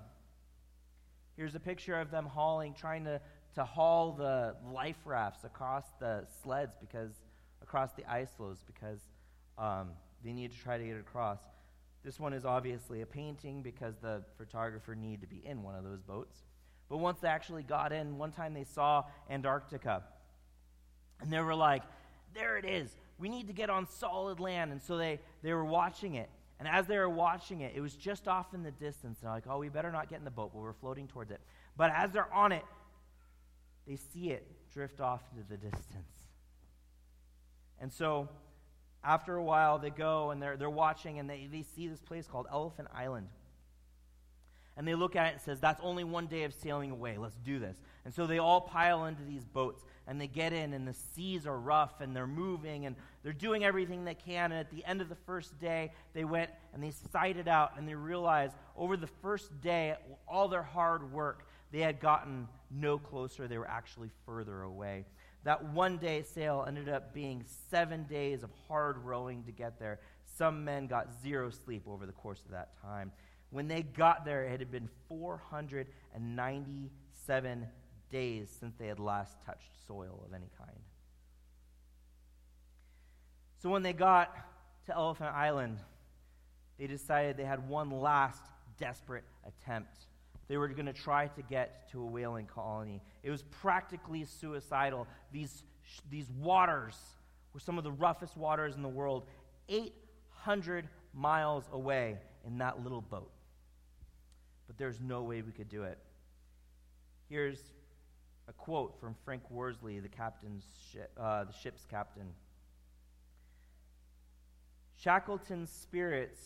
here's 1.36 1.54
a 1.54 1.60
picture 1.60 2.00
of 2.00 2.10
them 2.10 2.26
hauling, 2.26 2.74
trying 2.74 3.04
to, 3.04 3.20
to 3.54 3.64
haul 3.64 4.12
the 4.12 4.56
life 4.72 4.96
rafts 5.04 5.44
across 5.44 5.84
the 6.00 6.26
sleds 6.42 6.76
because 6.80 7.12
across 7.62 7.92
the 7.92 8.10
ice 8.10 8.30
floes 8.36 8.58
because 8.66 9.00
um, 9.58 9.90
they 10.24 10.32
need 10.32 10.50
to 10.52 10.58
try 10.58 10.78
to 10.78 10.84
get 10.84 10.96
across. 10.98 11.38
This 12.04 12.18
one 12.18 12.32
is 12.32 12.44
obviously 12.44 13.02
a 13.02 13.06
painting 13.06 13.62
because 13.62 13.94
the 14.00 14.22
photographer 14.38 14.94
needed 14.94 15.22
to 15.22 15.26
be 15.26 15.42
in 15.44 15.62
one 15.62 15.74
of 15.74 15.84
those 15.84 16.00
boats. 16.00 16.45
But 16.88 16.98
once 16.98 17.20
they 17.20 17.28
actually 17.28 17.62
got 17.62 17.92
in, 17.92 18.18
one 18.18 18.32
time 18.32 18.54
they 18.54 18.64
saw 18.64 19.04
Antarctica. 19.28 20.04
And 21.20 21.32
they 21.32 21.40
were 21.40 21.54
like, 21.54 21.82
there 22.34 22.56
it 22.58 22.64
is. 22.64 22.94
We 23.18 23.28
need 23.28 23.46
to 23.48 23.52
get 23.52 23.70
on 23.70 23.88
solid 23.88 24.40
land. 24.40 24.72
And 24.72 24.80
so 24.82 24.96
they, 24.96 25.20
they 25.42 25.52
were 25.52 25.64
watching 25.64 26.14
it. 26.14 26.28
And 26.58 26.68
as 26.68 26.86
they 26.86 26.96
were 26.96 27.08
watching 27.08 27.60
it, 27.62 27.72
it 27.74 27.80
was 27.80 27.94
just 27.94 28.28
off 28.28 28.54
in 28.54 28.62
the 28.62 28.70
distance. 28.70 29.18
And 29.18 29.26
they're 29.26 29.34
like, 29.34 29.44
oh, 29.48 29.58
we 29.58 29.68
better 29.68 29.90
not 29.90 30.08
get 30.08 30.18
in 30.18 30.24
the 30.24 30.30
boat, 30.30 30.50
but 30.54 30.60
we're 30.60 30.72
floating 30.72 31.08
towards 31.08 31.30
it. 31.30 31.40
But 31.76 31.92
as 31.94 32.12
they're 32.12 32.32
on 32.32 32.52
it, 32.52 32.64
they 33.86 33.96
see 33.96 34.30
it 34.30 34.46
drift 34.72 35.00
off 35.00 35.22
into 35.34 35.46
the 35.48 35.56
distance. 35.56 36.12
And 37.78 37.92
so 37.92 38.28
after 39.04 39.36
a 39.36 39.42
while, 39.42 39.78
they 39.78 39.90
go 39.90 40.30
and 40.30 40.42
they're, 40.42 40.56
they're 40.56 40.70
watching 40.70 41.18
and 41.18 41.28
they, 41.28 41.48
they 41.50 41.62
see 41.62 41.88
this 41.88 42.00
place 42.00 42.26
called 42.26 42.46
Elephant 42.50 42.88
Island. 42.94 43.28
And 44.76 44.86
they 44.86 44.94
look 44.94 45.16
at 45.16 45.26
it 45.28 45.32
and 45.34 45.40
says, 45.40 45.58
that's 45.58 45.80
only 45.82 46.04
one 46.04 46.26
day 46.26 46.44
of 46.44 46.52
sailing 46.52 46.90
away. 46.90 47.16
Let's 47.16 47.38
do 47.44 47.58
this. 47.58 47.76
And 48.04 48.12
so 48.12 48.26
they 48.26 48.38
all 48.38 48.60
pile 48.60 49.06
into 49.06 49.24
these 49.24 49.44
boats 49.44 49.82
and 50.06 50.20
they 50.20 50.26
get 50.26 50.52
in 50.52 50.74
and 50.74 50.86
the 50.86 50.94
seas 51.14 51.46
are 51.46 51.58
rough 51.58 52.00
and 52.00 52.14
they're 52.14 52.26
moving 52.26 52.86
and 52.86 52.94
they're 53.22 53.32
doing 53.32 53.64
everything 53.64 54.04
they 54.04 54.14
can. 54.14 54.52
And 54.52 54.60
at 54.60 54.70
the 54.70 54.84
end 54.84 55.00
of 55.00 55.08
the 55.08 55.16
first 55.26 55.58
day, 55.58 55.92
they 56.12 56.24
went 56.24 56.50
and 56.74 56.82
they 56.82 56.92
sighted 57.10 57.48
out 57.48 57.72
and 57.78 57.88
they 57.88 57.94
realized 57.94 58.54
over 58.76 58.96
the 58.96 59.06
first 59.06 59.60
day, 59.62 59.94
all 60.28 60.48
their 60.48 60.62
hard 60.62 61.10
work, 61.10 61.48
they 61.72 61.80
had 61.80 61.98
gotten 61.98 62.46
no 62.70 62.98
closer. 62.98 63.48
They 63.48 63.58
were 63.58 63.68
actually 63.68 64.10
further 64.26 64.62
away. 64.62 65.06
That 65.44 65.64
one 65.72 65.98
day 65.98 66.22
sail 66.22 66.64
ended 66.66 66.88
up 66.88 67.14
being 67.14 67.44
seven 67.70 68.04
days 68.04 68.42
of 68.42 68.50
hard 68.68 68.98
rowing 68.98 69.44
to 69.44 69.52
get 69.52 69.78
there. 69.78 70.00
Some 70.36 70.64
men 70.64 70.86
got 70.86 71.08
zero 71.22 71.50
sleep 71.50 71.84
over 71.88 72.04
the 72.04 72.12
course 72.12 72.42
of 72.44 72.50
that 72.50 72.80
time. 72.82 73.12
When 73.50 73.68
they 73.68 73.82
got 73.82 74.24
there, 74.24 74.44
it 74.44 74.60
had 74.60 74.70
been 74.70 74.88
497 75.08 77.66
days 78.10 78.56
since 78.60 78.74
they 78.76 78.86
had 78.86 78.98
last 78.98 79.36
touched 79.44 79.70
soil 79.86 80.22
of 80.26 80.32
any 80.34 80.48
kind. 80.58 80.78
So 83.58 83.68
when 83.70 83.82
they 83.82 83.92
got 83.92 84.34
to 84.86 84.94
Elephant 84.94 85.34
Island, 85.34 85.78
they 86.78 86.86
decided 86.86 87.36
they 87.36 87.44
had 87.44 87.68
one 87.68 87.90
last 87.90 88.42
desperate 88.78 89.24
attempt. 89.46 89.94
They 90.48 90.56
were 90.56 90.68
going 90.68 90.86
to 90.86 90.92
try 90.92 91.26
to 91.28 91.42
get 91.42 91.90
to 91.90 92.00
a 92.02 92.06
whaling 92.06 92.46
colony. 92.46 93.02
It 93.22 93.30
was 93.30 93.42
practically 93.42 94.24
suicidal. 94.24 95.06
These, 95.32 95.62
these 96.10 96.30
waters 96.30 96.96
were 97.52 97.60
some 97.60 97.78
of 97.78 97.84
the 97.84 97.92
roughest 97.92 98.36
waters 98.36 98.76
in 98.76 98.82
the 98.82 98.88
world, 98.88 99.26
800 99.68 100.88
miles 101.14 101.64
away 101.72 102.18
in 102.46 102.58
that 102.58 102.84
little 102.84 103.00
boat 103.00 103.32
but 104.66 104.78
there's 104.78 105.00
no 105.00 105.22
way 105.22 105.42
we 105.42 105.52
could 105.52 105.68
do 105.68 105.82
it. 105.84 105.98
Here's 107.28 107.58
a 108.48 108.52
quote 108.52 108.98
from 109.00 109.14
Frank 109.24 109.42
Worsley, 109.50 109.98
the 109.98 110.08
captain's 110.08 110.64
uh, 111.18 111.44
the 111.44 111.52
ship's 111.52 111.84
captain. 111.90 112.28
Shackleton's 114.96 115.70
spirits 115.70 116.40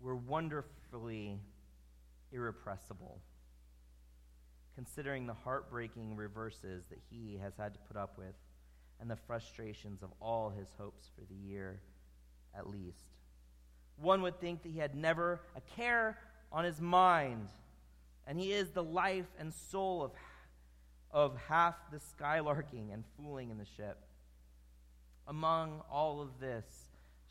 were 0.00 0.14
wonderfully 0.14 1.40
irrepressible, 2.32 3.18
considering 4.74 5.26
the 5.26 5.34
heartbreaking 5.34 6.16
reverses 6.16 6.84
that 6.90 6.98
he 7.10 7.38
has 7.42 7.54
had 7.56 7.74
to 7.74 7.80
put 7.80 7.96
up 7.96 8.18
with 8.18 8.34
and 9.00 9.10
the 9.10 9.16
frustrations 9.16 10.02
of 10.02 10.10
all 10.20 10.50
his 10.50 10.68
hopes 10.78 11.10
for 11.14 11.24
the 11.24 11.34
year, 11.34 11.80
at 12.56 12.68
least. 12.68 13.04
One 13.96 14.22
would 14.22 14.40
think 14.40 14.62
that 14.62 14.70
he 14.72 14.78
had 14.78 14.94
never 14.94 15.40
a 15.56 15.60
care 15.76 16.18
on 16.54 16.64
his 16.64 16.80
mind, 16.80 17.48
and 18.28 18.38
he 18.38 18.52
is 18.52 18.70
the 18.70 18.82
life 18.82 19.26
and 19.40 19.52
soul 19.52 20.04
of, 20.04 20.12
of 21.10 21.36
half 21.48 21.74
the 21.90 21.98
skylarking 21.98 22.94
and 22.94 23.02
fooling 23.16 23.50
in 23.50 23.58
the 23.58 23.66
ship. 23.76 23.98
Among 25.26 25.82
all 25.90 26.22
of 26.22 26.28
this, 26.40 26.64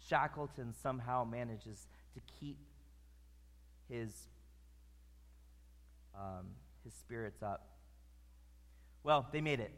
Shackleton 0.10 0.74
somehow 0.74 1.24
manages 1.24 1.88
to 2.16 2.20
keep 2.38 2.58
his, 3.90 4.28
um, 6.14 6.48
his 6.84 6.94
spirits 6.94 7.42
up. 7.42 7.66
Well, 9.04 9.30
they 9.32 9.40
made 9.40 9.62
it. 9.62 9.72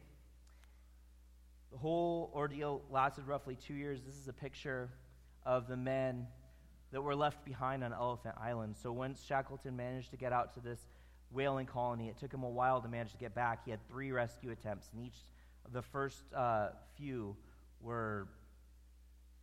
The 1.70 1.78
whole 1.78 2.32
ordeal 2.34 2.82
lasted 2.90 3.28
roughly 3.28 3.56
two 3.56 3.74
years. 3.74 4.00
This 4.04 4.16
is 4.16 4.26
a 4.26 4.32
picture 4.32 4.90
of 5.44 5.68
the 5.68 5.76
men 5.76 6.26
that 6.92 7.02
were 7.02 7.16
left 7.16 7.44
behind 7.44 7.82
on 7.82 7.92
Elephant 7.92 8.34
Island. 8.40 8.76
So 8.80 8.92
once 8.92 9.22
Shackleton 9.24 9.76
managed 9.76 10.10
to 10.10 10.16
get 10.16 10.32
out 10.32 10.54
to 10.54 10.60
this 10.60 10.80
whaling 11.30 11.66
colony, 11.66 12.08
it 12.08 12.18
took 12.18 12.32
him 12.32 12.42
a 12.42 12.48
while 12.48 12.80
to 12.80 12.88
manage 12.88 13.12
to 13.12 13.18
get 13.18 13.34
back. 13.34 13.64
He 13.64 13.70
had 13.70 13.86
three 13.88 14.12
rescue 14.12 14.50
attempts, 14.50 14.88
and 14.94 15.04
each 15.04 15.16
of 15.64 15.72
the 15.72 15.82
first 15.82 16.22
uh, 16.34 16.68
few 16.96 17.36
were, 17.80 18.28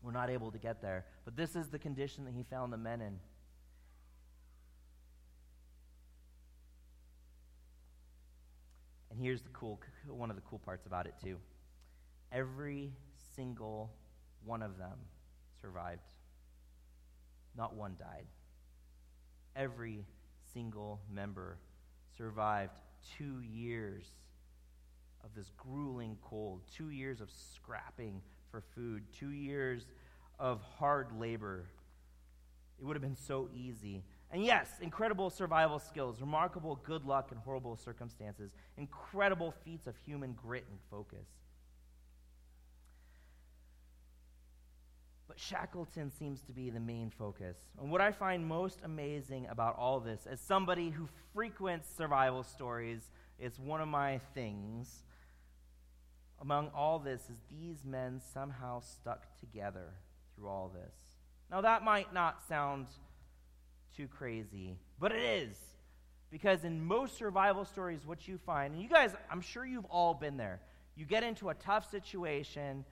were 0.01 0.11
not 0.11 0.29
able 0.29 0.51
to 0.51 0.57
get 0.57 0.81
there. 0.81 1.05
But 1.25 1.35
this 1.35 1.55
is 1.55 1.69
the 1.69 1.79
condition 1.79 2.25
that 2.25 2.33
he 2.33 2.43
found 2.43 2.71
the 2.71 2.77
men 2.77 3.01
in. 3.01 3.19
And 9.11 9.21
here's 9.21 9.41
the 9.41 9.49
cool, 9.49 9.79
one 10.07 10.31
of 10.31 10.35
the 10.35 10.41
cool 10.41 10.59
parts 10.59 10.87
about 10.87 11.05
it, 11.05 11.13
too. 11.21 11.37
Every 12.31 12.93
single 13.35 13.91
one 14.43 14.63
of 14.63 14.77
them 14.79 14.97
survived. 15.61 16.01
Not 17.55 17.75
one 17.75 17.95
died. 17.99 18.25
Every 19.55 20.05
single 20.53 20.99
member 21.11 21.57
survived 22.17 22.79
two 23.17 23.41
years 23.41 24.05
of 25.23 25.33
this 25.35 25.51
grueling 25.57 26.17
cold, 26.21 26.61
two 26.75 26.89
years 26.89 27.21
of 27.21 27.29
scrapping 27.31 28.21
for 28.51 28.61
food, 28.61 29.03
two 29.17 29.29
years 29.29 29.85
of 30.39 30.61
hard 30.77 31.07
labor. 31.17 31.65
It 32.79 32.85
would 32.85 32.95
have 32.95 33.01
been 33.01 33.15
so 33.15 33.49
easy. 33.55 34.03
And 34.31 34.43
yes, 34.43 34.69
incredible 34.81 35.29
survival 35.29 35.79
skills, 35.79 36.19
remarkable 36.19 36.79
good 36.83 37.05
luck 37.05 37.31
in 37.31 37.37
horrible 37.37 37.77
circumstances, 37.77 38.51
incredible 38.77 39.53
feats 39.63 39.87
of 39.87 39.95
human 39.97 40.33
grit 40.33 40.65
and 40.69 40.79
focus. 40.89 41.27
But 45.33 45.39
Shackleton 45.39 46.11
seems 46.11 46.41
to 46.41 46.51
be 46.51 46.69
the 46.69 46.79
main 46.79 47.09
focus. 47.09 47.57
And 47.81 47.89
what 47.89 48.01
I 48.01 48.11
find 48.11 48.45
most 48.45 48.81
amazing 48.83 49.47
about 49.49 49.75
all 49.79 49.99
this, 49.99 50.27
as 50.29 50.39
somebody 50.39 50.91
who 50.91 51.09
frequents 51.33 51.89
survival 51.97 52.43
stories, 52.43 53.09
it's 53.39 53.57
one 53.57 53.81
of 53.81 53.87
my 53.87 54.19
things. 54.35 55.01
among 56.43 56.69
all 56.75 56.99
this 56.99 57.21
is 57.29 57.37
these 57.49 57.85
men 57.85 58.21
somehow 58.33 58.81
stuck 58.81 59.25
together 59.39 59.93
through 60.35 60.49
all 60.49 60.69
this. 60.73 60.93
Now, 61.49 61.61
that 61.61 61.83
might 61.83 62.13
not 62.13 62.45
sound 62.47 62.87
too 63.95 64.07
crazy, 64.07 64.75
but 64.99 65.11
it 65.13 65.21
is. 65.21 65.55
Because 66.29 66.65
in 66.65 66.83
most 66.83 67.17
survival 67.17 67.63
stories, 67.63 68.05
what 68.05 68.27
you 68.27 68.37
find, 68.37 68.73
and 68.73 68.81
you 68.83 68.89
guys, 68.89 69.11
I'm 69.31 69.41
sure 69.41 69.65
you've 69.65 69.85
all 69.85 70.13
been 70.13 70.35
there. 70.35 70.59
You 70.95 71.05
get 71.05 71.23
into 71.23 71.49
a 71.49 71.53
tough 71.53 71.89
situation, 71.89 72.83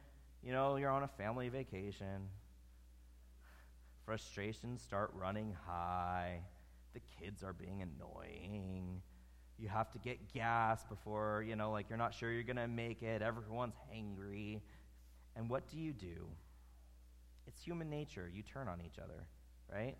you 0.43 0.51
know, 0.51 0.75
you're 0.75 0.89
on 0.89 1.03
a 1.03 1.07
family 1.07 1.49
vacation. 1.49 2.29
Frustrations 4.05 4.81
start 4.81 5.11
running 5.13 5.55
high. 5.67 6.39
The 6.93 7.01
kids 7.19 7.43
are 7.43 7.53
being 7.53 7.81
annoying. 7.81 9.01
You 9.57 9.67
have 9.69 9.91
to 9.91 9.99
get 9.99 10.33
gas 10.33 10.83
before, 10.85 11.45
you 11.47 11.55
know, 11.55 11.71
like 11.71 11.87
you're 11.89 11.97
not 11.97 12.13
sure 12.13 12.31
you're 12.31 12.43
going 12.43 12.55
to 12.55 12.67
make 12.67 13.03
it. 13.03 13.21
Everyone's 13.21 13.75
hangry. 13.93 14.61
And 15.35 15.49
what 15.49 15.69
do 15.69 15.77
you 15.77 15.93
do? 15.93 16.27
It's 17.47 17.61
human 17.61 17.89
nature. 17.89 18.29
You 18.33 18.41
turn 18.41 18.67
on 18.67 18.81
each 18.81 18.97
other, 18.97 19.27
right? 19.71 19.95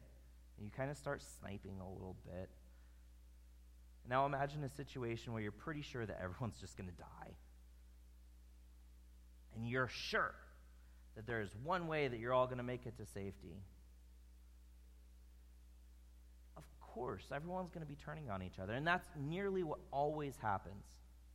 And 0.57 0.65
you 0.65 0.71
kind 0.75 0.89
of 0.89 0.97
start 0.97 1.21
sniping 1.21 1.79
a 1.79 1.87
little 1.87 2.15
bit. 2.25 2.49
Now 4.09 4.25
imagine 4.25 4.63
a 4.63 4.69
situation 4.69 5.31
where 5.31 5.41
you're 5.41 5.51
pretty 5.51 5.81
sure 5.81 6.05
that 6.05 6.19
everyone's 6.21 6.59
just 6.59 6.75
going 6.75 6.89
to 6.89 6.95
die. 6.95 7.35
And 9.55 9.67
you're 9.67 9.87
sure 9.87 10.33
that 11.15 11.27
there 11.27 11.41
is 11.41 11.49
one 11.63 11.87
way 11.87 12.07
that 12.07 12.19
you're 12.19 12.33
all 12.33 12.45
going 12.45 12.57
to 12.57 12.63
make 12.63 12.85
it 12.85 12.97
to 12.97 13.05
safety. 13.05 13.61
Of 16.57 16.63
course, 16.79 17.25
everyone's 17.33 17.69
going 17.69 17.85
to 17.85 17.87
be 17.87 17.97
turning 17.97 18.29
on 18.29 18.41
each 18.41 18.59
other. 18.59 18.73
And 18.73 18.85
that's 18.85 19.07
nearly 19.19 19.63
what 19.63 19.79
always 19.91 20.35
happens. 20.41 20.83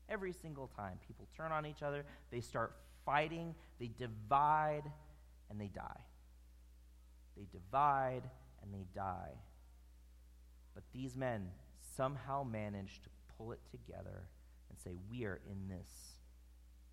Every 0.08 0.32
single 0.32 0.68
time. 0.76 0.98
People 1.06 1.26
turn 1.36 1.52
on 1.52 1.66
each 1.66 1.82
other, 1.82 2.04
they 2.30 2.40
start 2.40 2.76
fighting, 3.04 3.54
they 3.78 3.90
divide, 3.98 4.84
and 5.50 5.60
they 5.60 5.68
die. 5.68 6.00
They 7.36 7.46
divide 7.52 8.22
and 8.62 8.72
they 8.72 8.86
die. 8.94 9.32
But 10.74 10.84
these 10.92 11.16
men 11.16 11.48
somehow 11.96 12.44
managed 12.44 13.04
to 13.04 13.10
pull 13.36 13.52
it 13.52 13.60
together 13.70 14.28
and 14.68 14.78
say, 14.78 14.96
We 15.10 15.24
are 15.24 15.40
in 15.50 15.68
this 15.68 15.90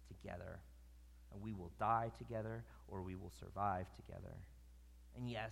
together. 0.08 0.60
And 1.34 1.42
we 1.42 1.54
will 1.54 1.72
die 1.80 2.12
together 2.18 2.64
or 2.88 3.02
we 3.02 3.16
will 3.16 3.32
survive 3.40 3.88
together. 3.96 4.36
And 5.16 5.30
yes, 5.30 5.52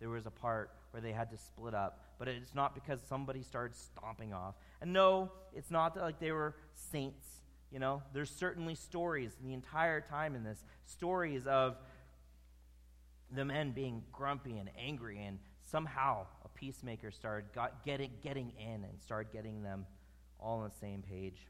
there 0.00 0.10
was 0.10 0.26
a 0.26 0.30
part 0.30 0.70
where 0.90 1.00
they 1.00 1.12
had 1.12 1.30
to 1.30 1.36
split 1.36 1.74
up, 1.74 2.00
but 2.18 2.28
it's 2.28 2.54
not 2.54 2.74
because 2.74 3.00
somebody 3.08 3.42
started 3.42 3.76
stomping 3.76 4.32
off. 4.32 4.54
And 4.80 4.92
no, 4.92 5.30
it's 5.54 5.70
not 5.70 5.94
that 5.94 6.02
like 6.02 6.18
they 6.18 6.32
were 6.32 6.56
saints. 6.74 7.24
You 7.70 7.78
know, 7.78 8.02
there's 8.12 8.30
certainly 8.30 8.74
stories 8.74 9.32
the 9.42 9.54
entire 9.54 10.00
time 10.00 10.34
in 10.34 10.44
this 10.44 10.64
stories 10.84 11.46
of 11.46 11.76
the 13.34 13.44
men 13.44 13.70
being 13.70 14.02
grumpy 14.12 14.58
and 14.58 14.68
angry, 14.78 15.24
and 15.24 15.38
somehow 15.64 16.26
a 16.44 16.48
peacemaker 16.48 17.10
started 17.10 17.52
got, 17.54 17.84
getting, 17.84 18.10
getting 18.22 18.52
in 18.58 18.84
and 18.84 19.00
started 19.00 19.32
getting 19.32 19.62
them 19.62 19.86
all 20.38 20.58
on 20.58 20.68
the 20.68 20.74
same 20.80 21.02
page. 21.02 21.46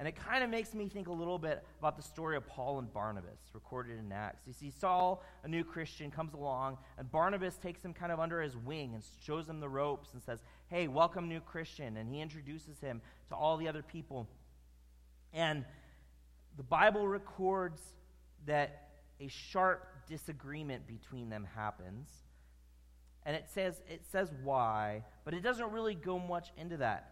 And 0.00 0.08
it 0.08 0.16
kind 0.16 0.42
of 0.42 0.48
makes 0.48 0.72
me 0.72 0.88
think 0.88 1.08
a 1.08 1.12
little 1.12 1.38
bit 1.38 1.62
about 1.78 1.94
the 1.94 2.02
story 2.02 2.34
of 2.34 2.46
Paul 2.46 2.78
and 2.78 2.90
Barnabas, 2.90 3.38
recorded 3.52 3.98
in 3.98 4.10
Acts. 4.10 4.46
You 4.46 4.54
see, 4.54 4.70
Saul, 4.70 5.22
a 5.44 5.48
new 5.48 5.62
Christian, 5.62 6.10
comes 6.10 6.32
along, 6.32 6.78
and 6.96 7.12
Barnabas 7.12 7.58
takes 7.58 7.84
him 7.84 7.92
kind 7.92 8.10
of 8.10 8.18
under 8.18 8.40
his 8.40 8.56
wing 8.56 8.94
and 8.94 9.04
shows 9.22 9.46
him 9.46 9.60
the 9.60 9.68
ropes 9.68 10.14
and 10.14 10.22
says, 10.22 10.38
Hey, 10.68 10.88
welcome, 10.88 11.28
new 11.28 11.40
Christian. 11.40 11.98
And 11.98 12.08
he 12.08 12.22
introduces 12.22 12.80
him 12.80 13.02
to 13.28 13.34
all 13.34 13.58
the 13.58 13.68
other 13.68 13.82
people. 13.82 14.26
And 15.34 15.66
the 16.56 16.62
Bible 16.62 17.06
records 17.06 17.82
that 18.46 18.88
a 19.20 19.28
sharp 19.28 19.86
disagreement 20.08 20.86
between 20.86 21.28
them 21.28 21.46
happens. 21.54 22.08
And 23.26 23.36
it 23.36 23.50
says, 23.52 23.82
it 23.86 24.06
says 24.10 24.32
why, 24.42 25.04
but 25.26 25.34
it 25.34 25.42
doesn't 25.42 25.72
really 25.72 25.94
go 25.94 26.18
much 26.18 26.52
into 26.56 26.78
that. 26.78 27.09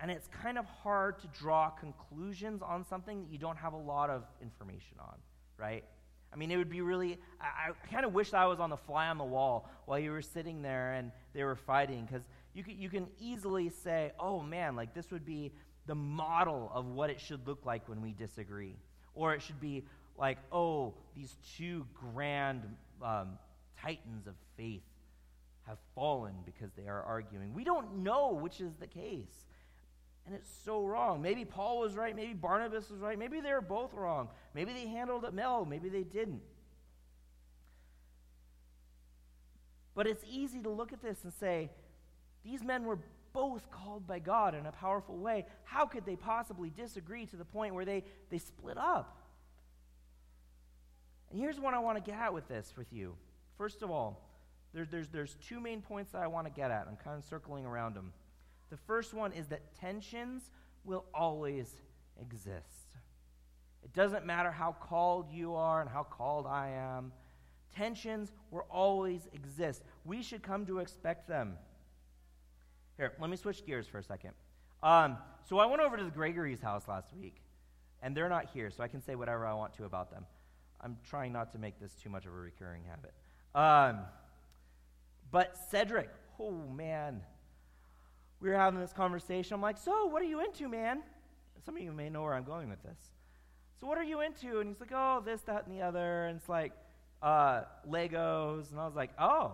And 0.00 0.10
it's 0.10 0.28
kind 0.28 0.58
of 0.58 0.66
hard 0.66 1.18
to 1.20 1.26
draw 1.28 1.70
conclusions 1.70 2.62
on 2.62 2.84
something 2.84 3.22
that 3.22 3.30
you 3.30 3.38
don't 3.38 3.56
have 3.56 3.72
a 3.72 3.78
lot 3.78 4.10
of 4.10 4.24
information 4.42 4.96
on, 4.98 5.14
right? 5.56 5.84
I 6.32 6.36
mean, 6.36 6.50
it 6.50 6.56
would 6.56 6.68
be 6.68 6.80
really, 6.80 7.18
I, 7.40 7.70
I 7.70 7.92
kind 7.92 8.04
of 8.04 8.12
wish 8.12 8.34
I 8.34 8.46
was 8.46 8.58
on 8.58 8.70
the 8.70 8.76
fly 8.76 9.06
on 9.06 9.18
the 9.18 9.24
wall 9.24 9.70
while 9.86 9.98
you 10.00 10.10
were 10.10 10.20
sitting 10.20 10.62
there 10.62 10.94
and 10.94 11.12
they 11.32 11.44
were 11.44 11.54
fighting, 11.54 12.06
because 12.06 12.26
you 12.54 12.64
can, 12.64 12.76
you 12.76 12.90
can 12.90 13.06
easily 13.20 13.70
say, 13.70 14.10
oh 14.18 14.40
man, 14.40 14.74
like 14.74 14.94
this 14.94 15.12
would 15.12 15.24
be 15.24 15.52
the 15.86 15.94
model 15.94 16.72
of 16.74 16.86
what 16.86 17.08
it 17.08 17.20
should 17.20 17.46
look 17.46 17.64
like 17.64 17.88
when 17.88 18.02
we 18.02 18.12
disagree. 18.12 18.74
Or 19.14 19.32
it 19.32 19.42
should 19.42 19.60
be 19.60 19.84
like, 20.18 20.38
oh, 20.50 20.94
these 21.14 21.36
two 21.56 21.86
grand 21.94 22.62
um, 23.00 23.38
titans 23.80 24.26
of 24.26 24.34
faith 24.56 24.82
have 25.68 25.78
fallen 25.94 26.34
because 26.44 26.70
they 26.76 26.88
are 26.88 27.02
arguing. 27.02 27.54
We 27.54 27.64
don't 27.64 27.98
know 27.98 28.32
which 28.32 28.60
is 28.60 28.74
the 28.80 28.86
case. 28.86 29.46
And 30.26 30.34
it's 30.34 30.48
so 30.64 30.84
wrong. 30.84 31.20
Maybe 31.20 31.44
Paul 31.44 31.80
was 31.80 31.96
right. 31.96 32.16
Maybe 32.16 32.32
Barnabas 32.32 32.88
was 32.90 33.00
right. 33.00 33.18
Maybe 33.18 33.40
they 33.40 33.52
were 33.52 33.60
both 33.60 33.92
wrong. 33.92 34.28
Maybe 34.54 34.72
they 34.72 34.86
handled 34.86 35.24
it 35.24 35.34
well. 35.34 35.66
Maybe 35.66 35.88
they 35.88 36.02
didn't. 36.02 36.40
But 39.94 40.06
it's 40.06 40.24
easy 40.28 40.60
to 40.62 40.70
look 40.70 40.92
at 40.92 41.02
this 41.02 41.24
and 41.24 41.32
say, 41.32 41.70
these 42.42 42.62
men 42.62 42.84
were 42.84 42.98
both 43.32 43.70
called 43.70 44.06
by 44.06 44.18
God 44.18 44.54
in 44.54 44.66
a 44.66 44.72
powerful 44.72 45.16
way. 45.16 45.44
How 45.64 45.86
could 45.86 46.06
they 46.06 46.16
possibly 46.16 46.70
disagree 46.70 47.26
to 47.26 47.36
the 47.36 47.44
point 47.44 47.74
where 47.74 47.84
they, 47.84 48.04
they 48.30 48.38
split 48.38 48.78
up? 48.78 49.18
And 51.30 51.38
here's 51.38 51.60
what 51.60 51.74
I 51.74 51.80
want 51.80 52.02
to 52.02 52.10
get 52.10 52.18
at 52.18 52.32
with 52.32 52.48
this 52.48 52.72
with 52.76 52.92
you. 52.92 53.14
First 53.58 53.82
of 53.82 53.90
all, 53.90 54.30
there's, 54.72 54.88
there's, 54.88 55.08
there's 55.08 55.36
two 55.46 55.60
main 55.60 55.80
points 55.80 56.12
that 56.12 56.22
I 56.22 56.26
want 56.26 56.46
to 56.46 56.52
get 56.52 56.70
at. 56.70 56.86
I'm 56.88 56.96
kind 56.96 57.18
of 57.18 57.24
circling 57.24 57.66
around 57.66 57.94
them. 57.94 58.12
The 58.74 58.80
first 58.88 59.14
one 59.14 59.32
is 59.32 59.46
that 59.48 59.76
tensions 59.78 60.50
will 60.82 61.04
always 61.14 61.76
exist. 62.20 62.88
It 63.84 63.92
doesn't 63.92 64.26
matter 64.26 64.50
how 64.50 64.72
called 64.72 65.30
you 65.30 65.54
are 65.54 65.80
and 65.80 65.88
how 65.88 66.02
called 66.02 66.44
I 66.44 66.70
am, 66.70 67.12
tensions 67.76 68.32
will 68.50 68.66
always 68.68 69.28
exist. 69.32 69.84
We 70.04 70.24
should 70.24 70.42
come 70.42 70.66
to 70.66 70.80
expect 70.80 71.28
them. 71.28 71.56
Here, 72.96 73.12
let 73.20 73.30
me 73.30 73.36
switch 73.36 73.64
gears 73.64 73.86
for 73.86 73.98
a 73.98 74.02
second. 74.02 74.32
Um, 74.82 75.18
so 75.48 75.58
I 75.58 75.66
went 75.66 75.80
over 75.80 75.96
to 75.96 76.02
the 76.02 76.10
Gregory's 76.10 76.60
house 76.60 76.88
last 76.88 77.14
week, 77.14 77.36
and 78.02 78.16
they're 78.16 78.28
not 78.28 78.46
here, 78.52 78.72
so 78.72 78.82
I 78.82 78.88
can 78.88 79.00
say 79.00 79.14
whatever 79.14 79.46
I 79.46 79.54
want 79.54 79.72
to 79.74 79.84
about 79.84 80.10
them. 80.10 80.26
I'm 80.80 80.96
trying 81.08 81.32
not 81.32 81.52
to 81.52 81.58
make 81.58 81.78
this 81.78 81.92
too 81.94 82.10
much 82.10 82.26
of 82.26 82.32
a 82.32 82.34
recurring 82.34 82.82
habit. 82.82 83.14
Um, 83.54 84.00
but 85.30 85.56
Cedric, 85.70 86.10
oh 86.40 86.50
man, 86.50 87.20
we 88.44 88.50
were 88.50 88.56
having 88.56 88.78
this 88.78 88.92
conversation. 88.92 89.54
I'm 89.54 89.62
like, 89.62 89.78
so 89.78 90.04
what 90.04 90.20
are 90.20 90.26
you 90.26 90.44
into, 90.44 90.68
man? 90.68 91.02
Some 91.64 91.76
of 91.76 91.82
you 91.82 91.92
may 91.92 92.10
know 92.10 92.22
where 92.22 92.34
I'm 92.34 92.44
going 92.44 92.68
with 92.68 92.82
this. 92.82 92.98
So 93.80 93.86
what 93.86 93.96
are 93.96 94.04
you 94.04 94.20
into? 94.20 94.60
And 94.60 94.68
he's 94.68 94.78
like, 94.78 94.92
oh, 94.94 95.22
this, 95.24 95.40
that, 95.46 95.66
and 95.66 95.74
the 95.74 95.80
other. 95.80 96.26
And 96.26 96.38
it's 96.38 96.48
like 96.48 96.72
uh, 97.22 97.62
Legos. 97.88 98.70
And 98.70 98.78
I 98.78 98.84
was 98.84 98.94
like, 98.94 99.12
oh, 99.18 99.52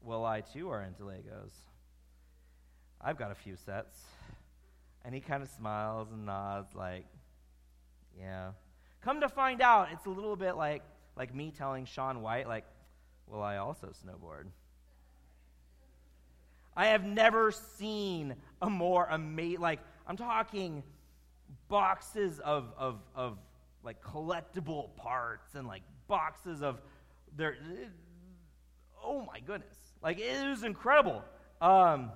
well, 0.00 0.24
I 0.24 0.42
too 0.42 0.70
are 0.70 0.82
into 0.82 1.02
Legos. 1.02 1.50
I've 3.00 3.18
got 3.18 3.32
a 3.32 3.34
few 3.34 3.56
sets. 3.56 3.98
And 5.04 5.12
he 5.12 5.20
kind 5.20 5.42
of 5.42 5.48
smiles 5.48 6.12
and 6.12 6.24
nods, 6.24 6.72
like, 6.72 7.06
yeah. 8.16 8.52
Come 9.02 9.22
to 9.22 9.28
find 9.28 9.60
out, 9.60 9.88
it's 9.92 10.06
a 10.06 10.10
little 10.10 10.36
bit 10.36 10.56
like, 10.56 10.84
like 11.16 11.34
me 11.34 11.50
telling 11.50 11.84
Shaun 11.84 12.22
White, 12.22 12.46
like, 12.46 12.64
well, 13.26 13.42
I 13.42 13.56
also 13.56 13.88
snowboard. 13.88 14.46
I 16.76 16.86
have 16.86 17.04
never 17.04 17.52
seen 17.52 18.34
a 18.60 18.68
more 18.68 19.06
amazing, 19.10 19.60
like, 19.60 19.80
I'm 20.06 20.16
talking 20.16 20.82
boxes 21.68 22.40
of, 22.40 22.72
of, 22.76 23.00
of 23.14 23.38
like 23.82 24.02
collectible 24.02 24.94
parts 24.96 25.54
and 25.54 25.66
like 25.66 25.82
boxes 26.08 26.62
of 26.62 26.80
their, 27.36 27.56
oh 29.02 29.24
my 29.24 29.40
goodness. 29.40 29.76
Like, 30.02 30.18
it 30.18 30.48
was 30.48 30.64
incredible. 30.64 31.22
Um, 31.60 32.10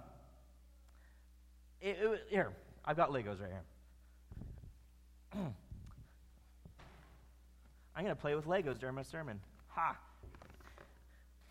it, 1.80 1.98
it, 2.00 2.26
here, 2.28 2.52
I've 2.84 2.96
got 2.96 3.10
Legos 3.10 3.40
right 3.40 3.50
here. 3.50 3.62
I'm 7.96 8.04
going 8.04 8.14
to 8.14 8.20
play 8.20 8.34
with 8.34 8.46
Legos 8.46 8.78
during 8.78 8.94
my 8.94 9.02
sermon. 9.02 9.40
Ha! 9.68 9.96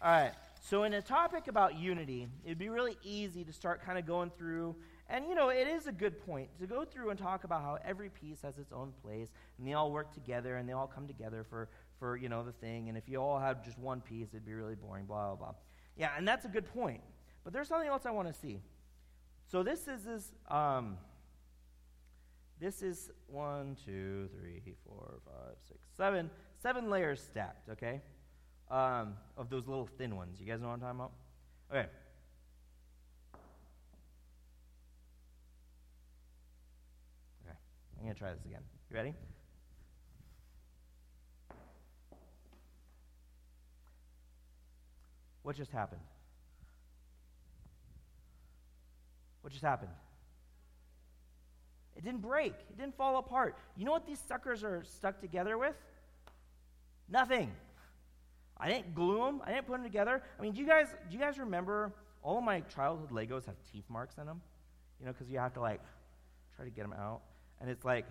All 0.02 0.12
right. 0.12 0.34
So, 0.70 0.84
in 0.84 0.96
a 0.96 1.02
topic 1.02 1.48
about 1.48 1.80
unity, 1.80 2.28
it'd 2.44 2.58
be 2.58 2.68
really 2.68 2.98
easy 3.02 3.46
to 3.46 3.54
start 3.54 3.82
kind 3.86 3.98
of 3.98 4.06
going 4.06 4.32
through, 4.38 4.76
and 5.08 5.26
you 5.26 5.34
know, 5.34 5.48
it 5.48 5.66
is 5.66 5.88
a 5.88 5.94
good 5.94 6.20
point 6.26 6.50
to 6.60 6.68
go 6.68 6.84
through 6.84 7.10
and 7.10 7.18
talk 7.18 7.46
about 7.46 7.62
how 7.62 7.78
every 7.86 8.10
piece 8.10 8.42
has 8.42 8.58
its 8.58 8.74
own 8.74 8.92
place, 9.02 9.30
and 9.58 9.66
they 9.66 9.72
all 9.72 9.94
work 9.94 10.14
together, 10.14 10.58
and 10.58 10.68
they 10.68 10.74
all 10.74 10.86
come 10.86 11.08
together 11.08 11.46
for, 11.50 11.70
for 12.00 12.18
you 12.18 12.28
know, 12.28 12.44
the 12.44 12.52
thing. 12.52 12.90
And 12.90 12.98
if 12.98 13.08
you 13.08 13.18
all 13.22 13.40
had 13.40 13.64
just 13.64 13.80
one 13.80 14.02
piece, 14.02 14.28
it'd 14.34 14.46
be 14.46 14.54
really 14.56 14.76
boring, 14.76 15.06
blah, 15.06 15.28
blah, 15.28 15.36
blah. 15.36 15.54
Yeah, 15.96 16.10
and 16.18 16.28
that's 16.28 16.44
a 16.44 16.50
good 16.50 16.66
point. 16.74 17.00
But 17.46 17.54
there's 17.54 17.70
something 17.70 17.88
else 17.88 18.06
I 18.06 18.12
want 18.12 18.28
to 18.28 18.34
see. 18.34 18.60
So, 19.50 19.64
this 19.64 19.88
is 19.88 20.04
this, 20.04 20.34
um, 20.50 20.98
this 22.60 22.82
is 22.82 23.10
one, 23.28 23.78
two, 23.86 24.28
three, 24.38 24.76
four, 24.86 25.22
five, 25.24 25.56
six, 25.66 25.80
seven, 25.96 26.30
seven 26.62 26.90
layers 26.90 27.22
stacked, 27.22 27.70
okay? 27.70 28.02
Um, 28.70 29.14
of 29.38 29.50
those 29.50 29.66
little 29.66 29.88
thin 29.98 30.16
ones. 30.16 30.40
You 30.42 30.46
guys 30.46 30.60
know 30.60 30.68
what 30.68 30.74
I'm 30.74 30.80
talking 30.82 31.00
about? 31.00 31.12
Okay. 31.72 31.88
Okay. 37.46 37.58
I'm 37.98 38.04
going 38.04 38.14
to 38.14 38.20
try 38.20 38.34
this 38.34 38.44
again. 38.44 38.62
You 38.90 38.96
ready? 38.98 39.14
What 45.44 45.56
just 45.56 45.72
happened? 45.72 46.02
What 49.40 49.54
just 49.54 49.64
happened? 49.64 49.92
It 51.96 52.04
didn't 52.04 52.22
break. 52.22 52.52
It 52.70 52.78
didn't 52.78 52.98
fall 52.98 53.18
apart. 53.18 53.56
You 53.78 53.86
know 53.86 53.94
what 53.94 54.06
these 54.06 54.20
suckers 54.28 54.62
are 54.66 54.84
stuck 54.84 55.22
together 55.22 55.58
with? 55.58 55.76
Nothing. 57.08 57.54
I 58.60 58.70
didn't 58.70 58.96
glue 58.96 59.24
them. 59.24 59.42
I 59.46 59.52
didn't 59.52 59.68
put 59.68 59.74
them 59.74 59.84
together. 59.84 60.22
I 60.38 60.42
mean, 60.42 60.54
do 60.54 60.60
you 60.60 60.68
guys 60.68 60.88
do 61.10 61.16
you 61.16 61.22
guys 61.22 61.38
remember 61.38 61.94
all 62.24 62.38
of 62.38 62.44
my 62.44 62.62
childhood 62.62 63.12
Legos 63.12 63.46
have 63.46 63.56
teeth 63.72 63.86
marks 63.90 64.18
in 64.18 64.26
them? 64.26 64.42
You 65.00 65.06
know, 65.06 65.14
because 65.14 65.30
you 65.30 65.38
have 65.40 65.54
to 65.54 65.62
like 65.62 65.82
try 66.56 66.66
to 66.66 66.72
get 66.72 66.82
them 66.82 66.94
out, 66.94 67.22
and 67.62 67.70
it's 67.70 67.86
like 67.86 68.06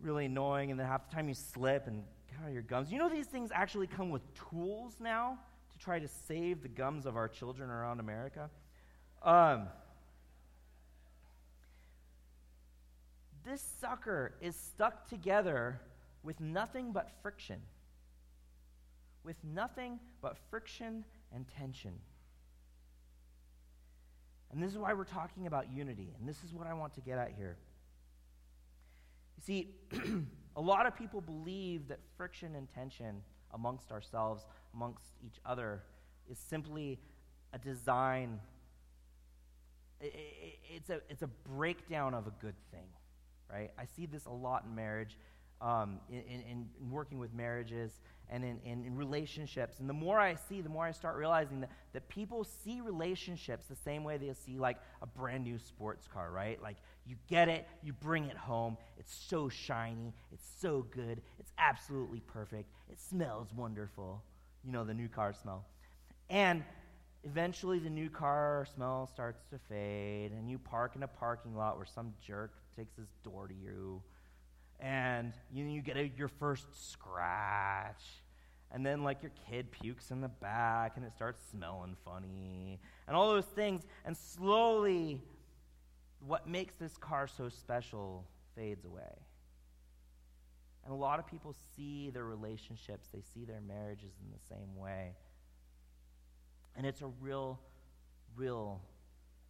really 0.00 0.26
annoying. 0.26 0.70
And 0.70 0.80
then 0.80 0.86
half 0.86 1.08
the 1.08 1.14
time 1.14 1.28
you 1.28 1.34
slip 1.34 1.86
and 1.86 2.02
get 2.30 2.44
out 2.44 2.52
your 2.52 2.62
gums. 2.62 2.90
You 2.90 2.98
know, 2.98 3.08
these 3.08 3.26
things 3.26 3.50
actually 3.52 3.86
come 3.86 4.10
with 4.10 4.22
tools 4.50 4.96
now 5.00 5.38
to 5.72 5.78
try 5.78 5.98
to 5.98 6.08
save 6.08 6.62
the 6.62 6.68
gums 6.68 7.04
of 7.04 7.16
our 7.16 7.28
children 7.28 7.68
around 7.68 8.00
America. 8.00 8.48
Um, 9.22 9.68
this 13.44 13.62
sucker 13.80 14.34
is 14.40 14.56
stuck 14.56 15.08
together 15.08 15.80
with 16.22 16.40
nothing 16.40 16.92
but 16.92 17.10
friction 17.22 17.60
with 19.28 19.36
nothing 19.44 20.00
but 20.22 20.38
friction 20.48 21.04
and 21.34 21.44
tension. 21.58 21.92
And 24.50 24.62
this 24.62 24.72
is 24.72 24.78
why 24.78 24.94
we're 24.94 25.04
talking 25.04 25.46
about 25.46 25.70
unity, 25.70 26.14
and 26.18 26.26
this 26.26 26.42
is 26.42 26.54
what 26.54 26.66
I 26.66 26.72
want 26.72 26.94
to 26.94 27.02
get 27.02 27.18
at 27.18 27.34
here. 27.36 27.58
You 29.36 29.42
see, 29.44 29.74
a 30.56 30.60
lot 30.62 30.86
of 30.86 30.96
people 30.96 31.20
believe 31.20 31.88
that 31.88 31.98
friction 32.16 32.54
and 32.54 32.66
tension 32.74 33.20
amongst 33.52 33.92
ourselves, 33.92 34.46
amongst 34.72 35.04
each 35.22 35.40
other, 35.44 35.82
is 36.30 36.38
simply 36.38 36.98
a 37.52 37.58
design. 37.58 38.40
It's 40.00 40.88
a, 40.88 41.02
it's 41.10 41.22
a 41.22 41.28
breakdown 41.54 42.14
of 42.14 42.26
a 42.26 42.32
good 42.40 42.56
thing, 42.70 42.88
right? 43.52 43.72
I 43.78 43.84
see 43.94 44.06
this 44.06 44.24
a 44.24 44.32
lot 44.32 44.64
in 44.64 44.74
marriage, 44.74 45.18
um, 45.60 46.00
in, 46.08 46.20
in, 46.20 46.68
in 46.80 46.90
working 46.90 47.18
with 47.18 47.34
marriages, 47.34 47.92
and 48.30 48.44
in, 48.44 48.58
in, 48.64 48.84
in, 48.84 48.96
relationships. 48.96 49.80
And 49.80 49.88
the 49.88 49.94
more 49.94 50.18
I 50.18 50.34
see, 50.34 50.60
the 50.60 50.68
more 50.68 50.84
I 50.84 50.92
start 50.92 51.16
realizing 51.16 51.60
that, 51.60 51.70
that 51.92 52.08
people 52.08 52.44
see 52.44 52.80
relationships 52.80 53.66
the 53.66 53.76
same 53.76 54.04
way 54.04 54.16
they 54.18 54.32
see 54.34 54.58
like 54.58 54.76
a 55.02 55.06
brand 55.06 55.44
new 55.44 55.58
sports 55.58 56.06
car, 56.12 56.30
right? 56.30 56.62
Like 56.62 56.76
you 57.06 57.16
get 57.28 57.48
it, 57.48 57.66
you 57.82 57.92
bring 57.92 58.26
it 58.26 58.36
home, 58.36 58.76
it's 58.98 59.14
so 59.14 59.48
shiny, 59.48 60.12
it's 60.32 60.46
so 60.60 60.86
good, 60.90 61.22
it's 61.38 61.52
absolutely 61.58 62.20
perfect, 62.20 62.70
it 62.90 63.00
smells 63.00 63.48
wonderful. 63.54 64.22
You 64.64 64.72
know, 64.72 64.84
the 64.84 64.94
new 64.94 65.08
car 65.08 65.32
smell. 65.32 65.64
And 66.28 66.62
eventually 67.24 67.78
the 67.78 67.90
new 67.90 68.10
car 68.10 68.66
smell 68.74 69.06
starts 69.06 69.40
to 69.50 69.58
fade, 69.68 70.32
and 70.32 70.50
you 70.50 70.58
park 70.58 70.96
in 70.96 71.02
a 71.02 71.08
parking 71.08 71.56
lot 71.56 71.76
where 71.76 71.86
some 71.86 72.12
jerk 72.24 72.52
takes 72.76 72.96
his 72.96 73.08
door 73.24 73.48
to 73.48 73.54
you 73.54 74.02
and 74.80 75.32
you, 75.52 75.64
you 75.64 75.82
get 75.82 75.96
a, 75.96 76.08
your 76.16 76.28
first 76.28 76.90
scratch 76.90 78.02
and 78.70 78.84
then 78.84 79.02
like 79.02 79.22
your 79.22 79.32
kid 79.50 79.70
pukes 79.72 80.10
in 80.10 80.20
the 80.20 80.28
back 80.28 80.96
and 80.96 81.04
it 81.04 81.12
starts 81.14 81.40
smelling 81.50 81.96
funny 82.04 82.78
and 83.06 83.16
all 83.16 83.30
those 83.30 83.44
things 83.44 83.82
and 84.04 84.16
slowly 84.16 85.20
what 86.26 86.46
makes 86.48 86.74
this 86.74 86.96
car 86.96 87.26
so 87.26 87.48
special 87.48 88.24
fades 88.54 88.84
away. 88.84 89.22
And 90.84 90.92
a 90.92 90.96
lot 90.96 91.18
of 91.18 91.26
people 91.26 91.54
see 91.76 92.10
their 92.10 92.24
relationships 92.24 93.08
they 93.12 93.22
see 93.34 93.44
their 93.44 93.60
marriages 93.60 94.12
in 94.24 94.30
the 94.30 94.54
same 94.54 94.76
way. 94.76 95.12
And 96.76 96.86
it's 96.86 97.02
a 97.02 97.10
real 97.20 97.58
real 98.36 98.80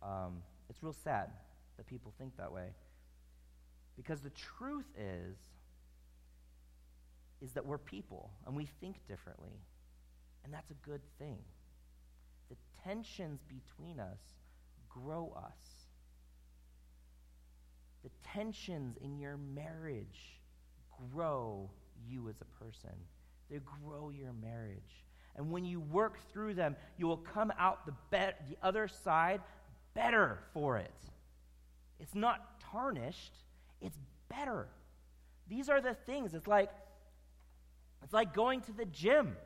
um, 0.02 0.42
it's 0.70 0.82
real 0.82 0.94
sad 1.04 1.30
that 1.76 1.86
people 1.86 2.12
think 2.18 2.36
that 2.36 2.52
way 2.52 2.68
because 3.98 4.20
the 4.20 4.30
truth 4.30 4.86
is, 4.96 5.36
is 7.42 7.52
that 7.52 7.66
we're 7.66 7.78
people 7.78 8.30
and 8.46 8.56
we 8.56 8.66
think 8.80 8.96
differently. 9.08 9.60
And 10.44 10.54
that's 10.54 10.70
a 10.70 10.88
good 10.88 11.02
thing. 11.18 11.38
The 12.48 12.56
tensions 12.84 13.40
between 13.42 13.98
us 13.98 14.20
grow 14.88 15.34
us. 15.36 15.58
The 18.04 18.10
tensions 18.32 18.96
in 19.02 19.18
your 19.18 19.36
marriage 19.36 20.38
grow 21.12 21.68
you 22.08 22.28
as 22.28 22.36
a 22.40 22.64
person. 22.64 22.94
They 23.50 23.58
grow 23.84 24.10
your 24.10 24.32
marriage. 24.32 25.04
And 25.36 25.50
when 25.50 25.64
you 25.64 25.80
work 25.80 26.18
through 26.32 26.54
them, 26.54 26.76
you 26.96 27.06
will 27.06 27.18
come 27.18 27.52
out 27.58 27.84
the, 27.84 27.92
be- 28.10 28.34
the 28.48 28.56
other 28.62 28.86
side 28.86 29.40
better 29.94 30.38
for 30.54 30.78
it. 30.78 30.94
It's 32.00 32.14
not 32.14 32.60
tarnished, 32.60 33.34
it's 33.80 33.98
better. 34.28 34.68
These 35.48 35.68
are 35.68 35.80
the 35.80 35.94
things. 35.94 36.34
It's 36.34 36.46
like 36.46 36.70
it's 38.02 38.12
like 38.12 38.34
going 38.34 38.60
to 38.62 38.72
the 38.72 38.84
gym, 38.86 39.36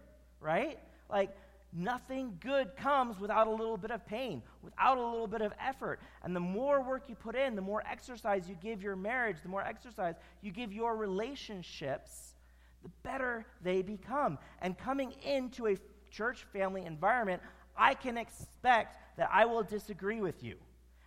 right? 0.41 0.79
Like 1.11 1.31
nothing 1.73 2.37
good 2.41 2.77
comes 2.77 3.19
without 3.19 3.47
a 3.47 3.51
little 3.51 3.77
bit 3.77 3.91
of 3.91 4.05
pain, 4.07 4.43
without 4.63 4.99
a 4.99 5.03
little 5.03 5.27
bit 5.27 5.41
of 5.41 5.53
effort. 5.61 6.01
And 6.23 6.37
the 6.37 6.41
more 6.41 6.83
work 6.83 7.09
you 7.09 7.15
put 7.15 7.35
in, 7.35 7.57
the 7.57 7.63
more 7.63 7.83
exercise 7.91 8.49
you 8.49 8.57
give 8.63 8.83
your 8.83 8.97
marriage, 8.97 9.37
the 9.43 9.49
more 9.49 9.63
exercise 9.63 10.17
you 10.43 10.53
give 10.53 10.73
your 10.73 10.97
relationships, 10.97 12.35
the 12.83 12.91
better 13.03 13.47
they 13.63 13.83
become. 13.83 14.39
And 14.61 14.77
coming 14.77 15.15
into 15.25 15.69
a 15.69 15.77
church 16.11 16.45
family 16.53 16.85
environment, 16.85 17.43
I 17.77 17.95
can 17.95 18.19
expect 18.19 19.17
that 19.17 19.31
I 19.33 19.47
will 19.47 19.63
disagree 19.63 20.21
with 20.21 20.43
you. 20.43 20.57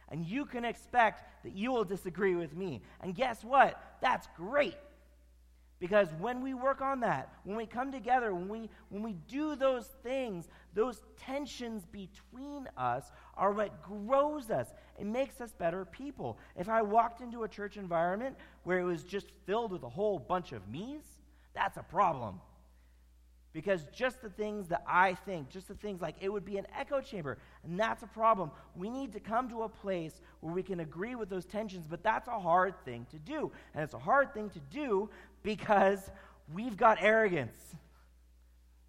And 0.09 0.25
you 0.25 0.45
can 0.45 0.65
expect 0.65 1.43
that 1.43 1.55
you 1.55 1.71
will 1.71 1.83
disagree 1.83 2.35
with 2.35 2.55
me. 2.55 2.81
And 3.01 3.15
guess 3.15 3.43
what? 3.43 3.81
That's 4.01 4.27
great. 4.37 4.77
Because 5.77 6.07
when 6.19 6.41
we 6.41 6.53
work 6.53 6.81
on 6.81 7.01
that, 7.01 7.33
when 7.43 7.57
we 7.57 7.65
come 7.65 7.91
together, 7.91 8.33
when 8.33 8.47
we, 8.47 8.69
when 8.89 9.03
we 9.03 9.13
do 9.27 9.55
those 9.55 9.87
things, 10.03 10.47
those 10.73 11.01
tensions 11.17 11.85
between 11.85 12.69
us 12.77 13.11
are 13.35 13.51
what 13.51 13.83
grows 13.83 14.49
us. 14.49 14.73
It 14.97 15.05
makes 15.05 15.41
us 15.41 15.51
better 15.51 15.83
people. 15.83 16.39
If 16.55 16.69
I 16.69 16.81
walked 16.81 17.21
into 17.21 17.43
a 17.43 17.47
church 17.47 17.75
environment 17.75 18.37
where 18.63 18.79
it 18.79 18.85
was 18.85 19.03
just 19.03 19.27
filled 19.45 19.71
with 19.71 19.83
a 19.83 19.89
whole 19.89 20.17
bunch 20.17 20.53
of 20.53 20.67
me's, 20.69 21.03
that's 21.53 21.77
a 21.77 21.83
problem. 21.83 22.39
Because 23.55 23.87
just 23.93 24.21
the 24.21 24.29
things 24.29 24.67
that 24.67 24.83
I 24.85 25.13
think, 25.13 25.49
just 25.49 25.69
the 25.69 25.75
things 25.75 26.01
like 26.01 26.17
it 26.19 26.27
would 26.27 26.43
be 26.43 26.57
an 26.57 26.67
echo 26.77 26.99
chamber, 26.99 27.37
and 27.63 27.79
that's 27.79 28.03
a 28.03 28.07
problem. 28.07 28.51
We 28.75 28.89
need 28.89 29.13
to 29.13 29.21
come 29.21 29.47
to 29.47 29.63
a 29.63 29.69
place 29.69 30.19
where 30.41 30.53
we 30.53 30.61
can 30.61 30.81
agree 30.81 31.15
with 31.15 31.29
those 31.29 31.45
tensions, 31.45 31.87
but 31.89 32.03
that's 32.03 32.27
a 32.27 32.37
hard 32.37 32.73
thing 32.83 33.07
to 33.11 33.17
do. 33.17 33.53
And 33.73 33.81
it's 33.81 33.93
a 33.93 33.99
hard 33.99 34.33
thing 34.33 34.49
to 34.49 34.59
do 34.59 35.09
because 35.41 36.11
we've 36.53 36.75
got 36.75 37.01
arrogance. 37.01 37.57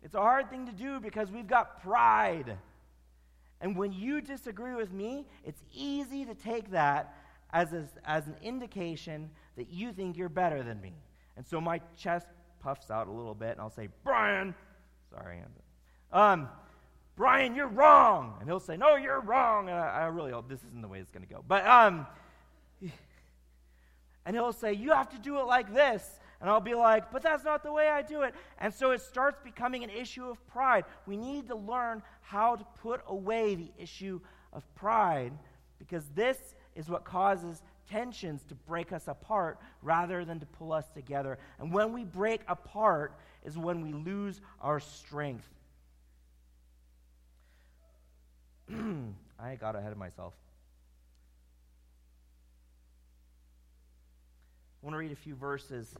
It's 0.02 0.16
a 0.16 0.20
hard 0.20 0.50
thing 0.50 0.66
to 0.66 0.72
do 0.72 0.98
because 0.98 1.31
we've 1.31 1.46
got 1.46 1.81
pride. 1.81 2.59
And 3.61 3.76
when 3.76 3.92
you 3.92 4.20
disagree 4.20 4.74
with 4.74 4.92
me, 4.92 5.29
it's 5.44 5.62
easy 5.72 6.24
to 6.24 6.35
take 6.35 6.72
that 6.72 7.14
as, 7.52 7.72
a, 7.72 7.87
as 8.05 8.26
an 8.26 8.35
indication 8.42 9.31
that 9.57 9.70
you 9.70 9.92
think 9.92 10.16
you're 10.16 10.29
better 10.29 10.64
than 10.64 10.81
me. 10.81 10.94
And 11.37 11.46
so 11.46 11.61
my 11.61 11.81
chest 11.96 12.26
puffs 12.60 12.90
out 12.90 13.06
a 13.06 13.12
little 13.12 13.34
bit, 13.34 13.52
and 13.52 13.60
I'll 13.60 13.70
say, 13.70 13.88
Brian, 14.04 14.54
sorry, 15.10 15.40
um, 16.12 16.48
Brian, 17.16 17.54
you're 17.54 17.66
wrong. 17.66 18.36
And 18.40 18.48
he'll 18.48 18.61
say, 18.61 18.76
No, 18.76 18.96
you're 18.96 19.20
wrong. 19.20 19.68
And 19.68 19.78
I, 19.78 20.02
I 20.02 20.07
really 20.07 20.32
hope 20.32 20.48
this 20.48 20.62
isn't 20.64 20.82
the 20.82 20.88
way 20.88 20.98
it's 20.98 21.11
going 21.11 21.26
to 21.26 21.32
go. 21.32 21.42
But, 21.46 21.66
um, 21.66 22.07
and 24.26 24.36
he'll 24.36 24.52
say, 24.52 24.74
You 24.74 24.92
have 24.92 25.09
to 25.11 25.18
do 25.18 25.38
it 25.38 25.44
like 25.44 25.72
this. 25.72 26.20
And 26.40 26.50
I'll 26.50 26.61
be 26.61 26.74
like, 26.74 27.11
But 27.11 27.22
that's 27.22 27.44
not 27.44 27.62
the 27.62 27.72
way 27.72 27.88
I 27.88 28.02
do 28.02 28.22
it. 28.22 28.34
And 28.59 28.72
so 28.72 28.90
it 28.90 29.00
starts 29.00 29.40
becoming 29.42 29.82
an 29.82 29.90
issue 29.90 30.28
of 30.28 30.46
pride. 30.46 30.84
We 31.07 31.16
need 31.16 31.48
to 31.48 31.57
learn 31.57 32.02
how 32.20 32.57
to 32.57 32.66
put 32.82 33.00
away 33.07 33.54
the 33.54 33.70
issue 33.78 34.20
of 34.52 34.62
pride 34.74 35.32
because 35.78 36.04
this 36.14 36.38
is 36.74 36.88
what 36.88 37.04
causes 37.04 37.62
tensions 37.89 38.43
to 38.45 38.55
break 38.55 38.93
us 38.93 39.09
apart 39.09 39.59
rather 39.82 40.24
than 40.24 40.41
to 40.41 40.47
pull 40.47 40.72
us 40.72 40.84
together. 40.95 41.39
And 41.59 41.72
when 41.72 41.93
we 41.93 42.05
break 42.05 42.41
apart 42.49 43.12
is 43.45 43.57
when 43.57 43.80
we 43.82 43.93
lose 43.93 44.41
our 44.61 44.80
strength. 44.80 45.49
I 49.39 49.55
got 49.57 49.76
ahead 49.76 49.93
of 49.93 49.99
myself. 49.99 50.34
I 54.82 54.87
want 54.87 54.95
to 54.95 54.99
read 54.99 55.12
a 55.12 55.16
few 55.16 55.34
verses. 55.34 55.95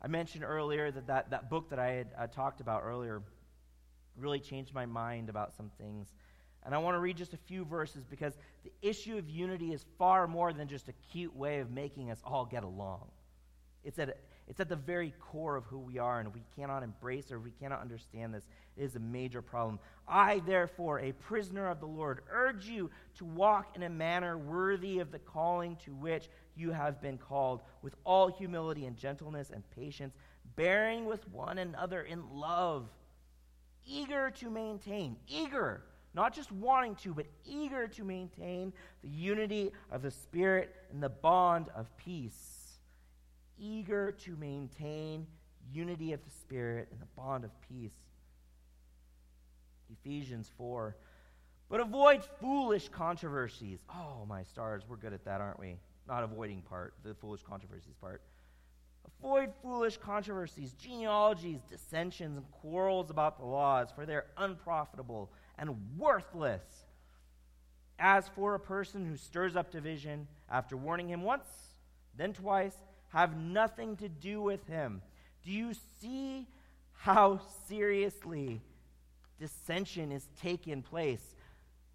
I 0.00 0.06
mentioned 0.06 0.44
earlier 0.44 0.90
that 0.90 1.06
that, 1.08 1.30
that 1.30 1.50
book 1.50 1.70
that 1.70 1.78
I 1.78 1.90
had 1.92 2.08
uh, 2.16 2.26
talked 2.28 2.60
about 2.60 2.82
earlier 2.84 3.22
really 4.16 4.40
changed 4.40 4.74
my 4.74 4.86
mind 4.86 5.28
about 5.28 5.54
some 5.54 5.70
things. 5.78 6.12
And 6.68 6.74
I 6.74 6.78
want 6.80 6.96
to 6.96 6.98
read 6.98 7.16
just 7.16 7.32
a 7.32 7.38
few 7.38 7.64
verses 7.64 8.04
because 8.04 8.36
the 8.62 8.70
issue 8.82 9.16
of 9.16 9.30
unity 9.30 9.72
is 9.72 9.86
far 9.96 10.26
more 10.26 10.52
than 10.52 10.68
just 10.68 10.90
a 10.90 10.92
cute 11.10 11.34
way 11.34 11.60
of 11.60 11.70
making 11.70 12.10
us 12.10 12.20
all 12.22 12.44
get 12.44 12.62
along. 12.62 13.06
It's 13.84 13.98
at, 13.98 14.18
it's 14.46 14.60
at 14.60 14.68
the 14.68 14.76
very 14.76 15.14
core 15.18 15.56
of 15.56 15.64
who 15.64 15.78
we 15.78 15.96
are, 15.96 16.20
and 16.20 16.34
we 16.34 16.42
cannot 16.54 16.82
embrace 16.82 17.32
or 17.32 17.40
we 17.40 17.52
cannot 17.52 17.80
understand 17.80 18.34
this, 18.34 18.44
it 18.76 18.82
is 18.82 18.96
a 18.96 19.00
major 19.00 19.40
problem. 19.40 19.78
I, 20.06 20.40
therefore, 20.40 21.00
a 21.00 21.12
prisoner 21.12 21.70
of 21.70 21.80
the 21.80 21.86
Lord, 21.86 22.20
urge 22.30 22.66
you 22.66 22.90
to 23.16 23.24
walk 23.24 23.74
in 23.74 23.84
a 23.84 23.88
manner 23.88 24.36
worthy 24.36 24.98
of 24.98 25.10
the 25.10 25.20
calling 25.20 25.74
to 25.86 25.94
which 25.94 26.28
you 26.54 26.70
have 26.70 27.00
been 27.00 27.16
called, 27.16 27.62
with 27.80 27.94
all 28.04 28.28
humility 28.28 28.84
and 28.84 28.94
gentleness 28.94 29.48
and 29.48 29.62
patience, 29.70 30.14
bearing 30.54 31.06
with 31.06 31.26
one 31.30 31.56
another 31.56 32.02
in 32.02 32.28
love, 32.30 32.90
eager 33.86 34.30
to 34.32 34.50
maintain, 34.50 35.16
eager 35.26 35.80
not 36.14 36.34
just 36.34 36.50
wanting 36.50 36.94
to, 36.96 37.14
but 37.14 37.26
eager 37.44 37.86
to 37.88 38.04
maintain 38.04 38.72
the 39.02 39.08
unity 39.08 39.72
of 39.90 40.02
the 40.02 40.10
Spirit 40.10 40.74
and 40.90 41.02
the 41.02 41.08
bond 41.08 41.66
of 41.74 41.94
peace. 41.96 42.78
Eager 43.58 44.12
to 44.12 44.36
maintain 44.36 45.26
unity 45.72 46.12
of 46.12 46.24
the 46.24 46.30
Spirit 46.30 46.88
and 46.90 47.00
the 47.00 47.06
bond 47.16 47.44
of 47.44 47.50
peace. 47.60 47.94
Ephesians 49.90 50.50
4. 50.56 50.96
But 51.68 51.80
avoid 51.80 52.22
foolish 52.40 52.88
controversies. 52.88 53.84
Oh, 53.90 54.24
my 54.26 54.42
stars, 54.42 54.84
we're 54.88 54.96
good 54.96 55.12
at 55.12 55.24
that, 55.24 55.40
aren't 55.40 55.60
we? 55.60 55.76
Not 56.06 56.24
avoiding 56.24 56.62
part, 56.62 56.94
the 57.04 57.14
foolish 57.14 57.42
controversies 57.42 57.94
part. 58.00 58.22
Avoid 59.20 59.52
foolish 59.62 59.98
controversies, 59.98 60.72
genealogies, 60.72 61.60
dissensions, 61.68 62.36
and 62.38 62.50
quarrels 62.50 63.10
about 63.10 63.38
the 63.38 63.44
laws, 63.44 63.88
for 63.94 64.06
they're 64.06 64.26
unprofitable 64.36 65.30
and 65.58 65.76
worthless. 65.96 66.62
As 67.98 68.28
for 68.28 68.54
a 68.54 68.60
person 68.60 69.04
who 69.04 69.16
stirs 69.16 69.56
up 69.56 69.70
division, 69.70 70.28
after 70.50 70.76
warning 70.76 71.08
him 71.08 71.22
once, 71.22 71.48
then 72.16 72.32
twice, 72.32 72.76
have 73.08 73.36
nothing 73.36 73.96
to 73.96 74.08
do 74.08 74.40
with 74.40 74.66
him. 74.66 75.02
Do 75.44 75.50
you 75.50 75.72
see 76.00 76.46
how 76.92 77.40
seriously 77.66 78.60
dissension 79.40 80.12
is 80.12 80.28
taking 80.40 80.82
place? 80.82 81.34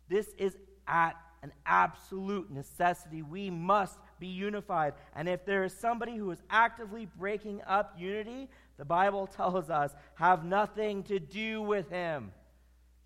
This 0.10 0.28
is 0.38 0.56
at 0.88 1.16
an 1.44 1.52
absolute 1.66 2.50
necessity. 2.50 3.22
We 3.22 3.50
must 3.50 3.98
be 4.20 4.28
unified. 4.28 4.94
And 5.16 5.28
if 5.28 5.46
there 5.46 5.64
is 5.64 5.74
somebody 5.74 6.16
who 6.16 6.32
is 6.32 6.42
actively 6.50 7.08
breaking 7.18 7.62
up 7.68 7.96
unity, 7.98 8.50
the 8.78 8.86
Bible 8.86 9.28
tells 9.36 9.70
us, 9.70 9.92
have 10.16 10.44
nothing 10.44 11.04
to 11.04 11.20
do 11.20 11.62
with 11.62 11.90
him. 11.90 12.32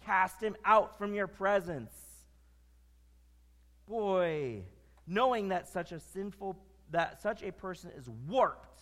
Cast 0.07 0.41
him 0.41 0.55
out 0.63 0.97
from 0.97 1.13
your 1.13 1.27
presence. 1.27 1.91
Boy, 3.89 4.63
knowing 5.05 5.49
that 5.49 5.67
such 5.67 5.91
a 5.91 5.99
sinful 5.99 6.57
that 6.91 7.21
such 7.21 7.43
a 7.43 7.51
person 7.51 7.91
is 7.97 8.07
warped 8.25 8.79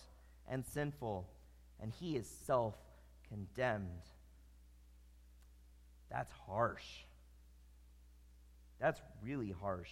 and 0.48 0.64
sinful 0.64 1.28
and 1.80 1.92
he 1.92 2.14
is 2.14 2.28
self-condemned. 2.46 4.04
That's 6.08 6.30
harsh. 6.46 6.84
That's 8.80 9.00
really 9.20 9.50
harsh. 9.60 9.90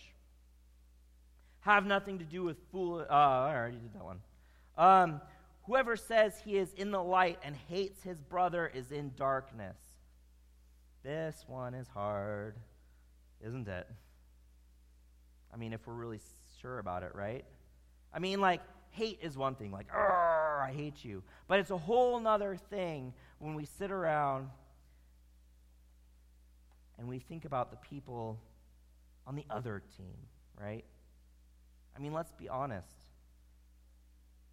Have 1.62 1.84
nothing 1.84 2.20
to 2.20 2.24
do 2.24 2.44
with 2.44 2.58
fool. 2.70 3.04
Uh, 3.10 3.12
I 3.12 3.56
already 3.56 3.78
did 3.78 3.92
that 3.94 4.04
one. 4.04 4.20
Um, 4.78 5.20
whoever 5.64 5.96
says 5.96 6.40
he 6.44 6.58
is 6.58 6.72
in 6.74 6.92
the 6.92 7.02
light 7.02 7.40
and 7.42 7.56
hates 7.68 8.04
his 8.04 8.20
brother 8.20 8.70
is 8.72 8.92
in 8.92 9.10
darkness. 9.16 9.76
This 11.04 11.44
one 11.46 11.74
is 11.74 11.86
hard, 11.86 12.56
isn't 13.46 13.68
it? 13.68 13.86
I 15.52 15.56
mean, 15.58 15.74
if 15.74 15.86
we're 15.86 15.92
really 15.92 16.20
sure 16.60 16.78
about 16.78 17.02
it, 17.02 17.12
right? 17.14 17.44
I 18.12 18.18
mean, 18.18 18.40
like, 18.40 18.62
hate 18.90 19.18
is 19.20 19.36
one 19.36 19.54
thing, 19.54 19.70
like, 19.70 19.94
I 19.94 20.72
hate 20.74 21.04
you. 21.04 21.22
But 21.46 21.60
it's 21.60 21.70
a 21.70 21.76
whole 21.76 22.18
nother 22.18 22.56
thing 22.56 23.12
when 23.38 23.54
we 23.54 23.66
sit 23.66 23.90
around 23.90 24.48
and 26.98 27.06
we 27.06 27.18
think 27.18 27.44
about 27.44 27.70
the 27.70 27.76
people 27.76 28.40
on 29.26 29.36
the 29.36 29.44
other 29.50 29.82
team, 29.98 30.16
right? 30.58 30.84
I 31.94 32.00
mean, 32.00 32.14
let's 32.14 32.32
be 32.32 32.48
honest. 32.48 32.88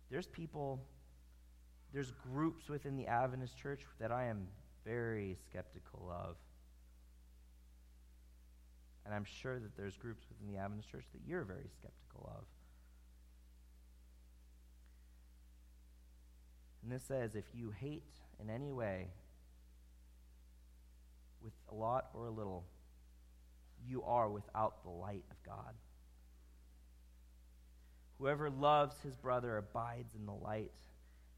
There's 0.09 0.27
people, 0.27 0.81
there's 1.93 2.11
groups 2.11 2.67
within 2.67 2.97
the 2.97 3.07
Adventist 3.07 3.57
church 3.57 3.83
that 3.99 4.11
I 4.11 4.25
am 4.25 4.47
very 4.85 5.37
skeptical 5.49 6.11
of. 6.11 6.35
And 9.05 9.13
I'm 9.13 9.25
sure 9.25 9.59
that 9.59 9.75
there's 9.75 9.97
groups 9.97 10.23
within 10.29 10.53
the 10.53 10.59
Adventist 10.59 10.91
church 10.91 11.05
that 11.13 11.21
you're 11.25 11.43
very 11.43 11.69
skeptical 11.79 12.31
of. 12.37 12.45
And 16.83 16.91
this 16.91 17.03
says 17.03 17.35
if 17.35 17.45
you 17.53 17.71
hate 17.71 18.03
in 18.39 18.49
any 18.49 18.71
way, 18.71 19.09
with 21.43 21.53
a 21.71 21.75
lot 21.75 22.09
or 22.13 22.27
a 22.27 22.31
little, 22.31 22.65
you 23.87 24.03
are 24.03 24.29
without 24.29 24.83
the 24.83 24.89
light 24.89 25.25
of 25.31 25.37
God. 25.43 25.73
Whoever 28.19 28.49
loves 28.49 28.95
his 29.01 29.15
brother 29.15 29.57
abides 29.57 30.13
in 30.13 30.27
the 30.27 30.33
light, 30.33 30.71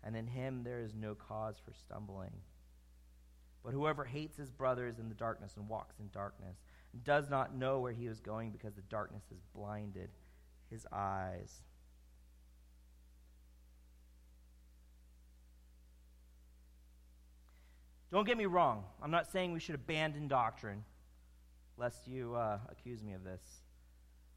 and 0.04 0.18
in 0.18 0.28
him 0.28 0.64
there 0.64 0.82
is 0.82 0.94
no 0.94 1.16
cause 1.16 1.56
for 1.64 1.74
stumbling. 1.74 2.32
But 3.64 3.74
whoever 3.74 4.04
hates 4.04 4.38
his 4.38 4.52
brother 4.52 4.88
is 4.88 5.00
in 5.00 5.08
the 5.08 5.16
darkness 5.16 5.54
and 5.56 5.70
walks 5.70 6.00
in 6.00 6.10
darkness, 6.14 6.58
and 6.92 7.04
does 7.04 7.30
not 7.30 7.56
know 7.56 7.80
where 7.80 7.94
he 7.94 8.08
is 8.08 8.20
going 8.20 8.52
because 8.52 8.74
the 8.76 8.82
darkness 8.84 9.24
has 9.30 9.40
blinded 9.56 10.10
his 10.70 10.86
eyes. 10.92 11.62
Don't 18.12 18.28
get 18.28 18.38
me 18.38 18.46
wrong. 18.46 18.84
I'm 19.02 19.12
not 19.12 19.32
saying 19.32 19.54
we 19.54 19.60
should 19.60 19.76
abandon 19.76 20.28
doctrine, 20.28 20.84
lest 21.78 22.08
you 22.08 22.36
uh, 22.36 22.60
accuse 22.70 23.02
me 23.02 23.14
of 23.14 23.24
this. 23.24 23.42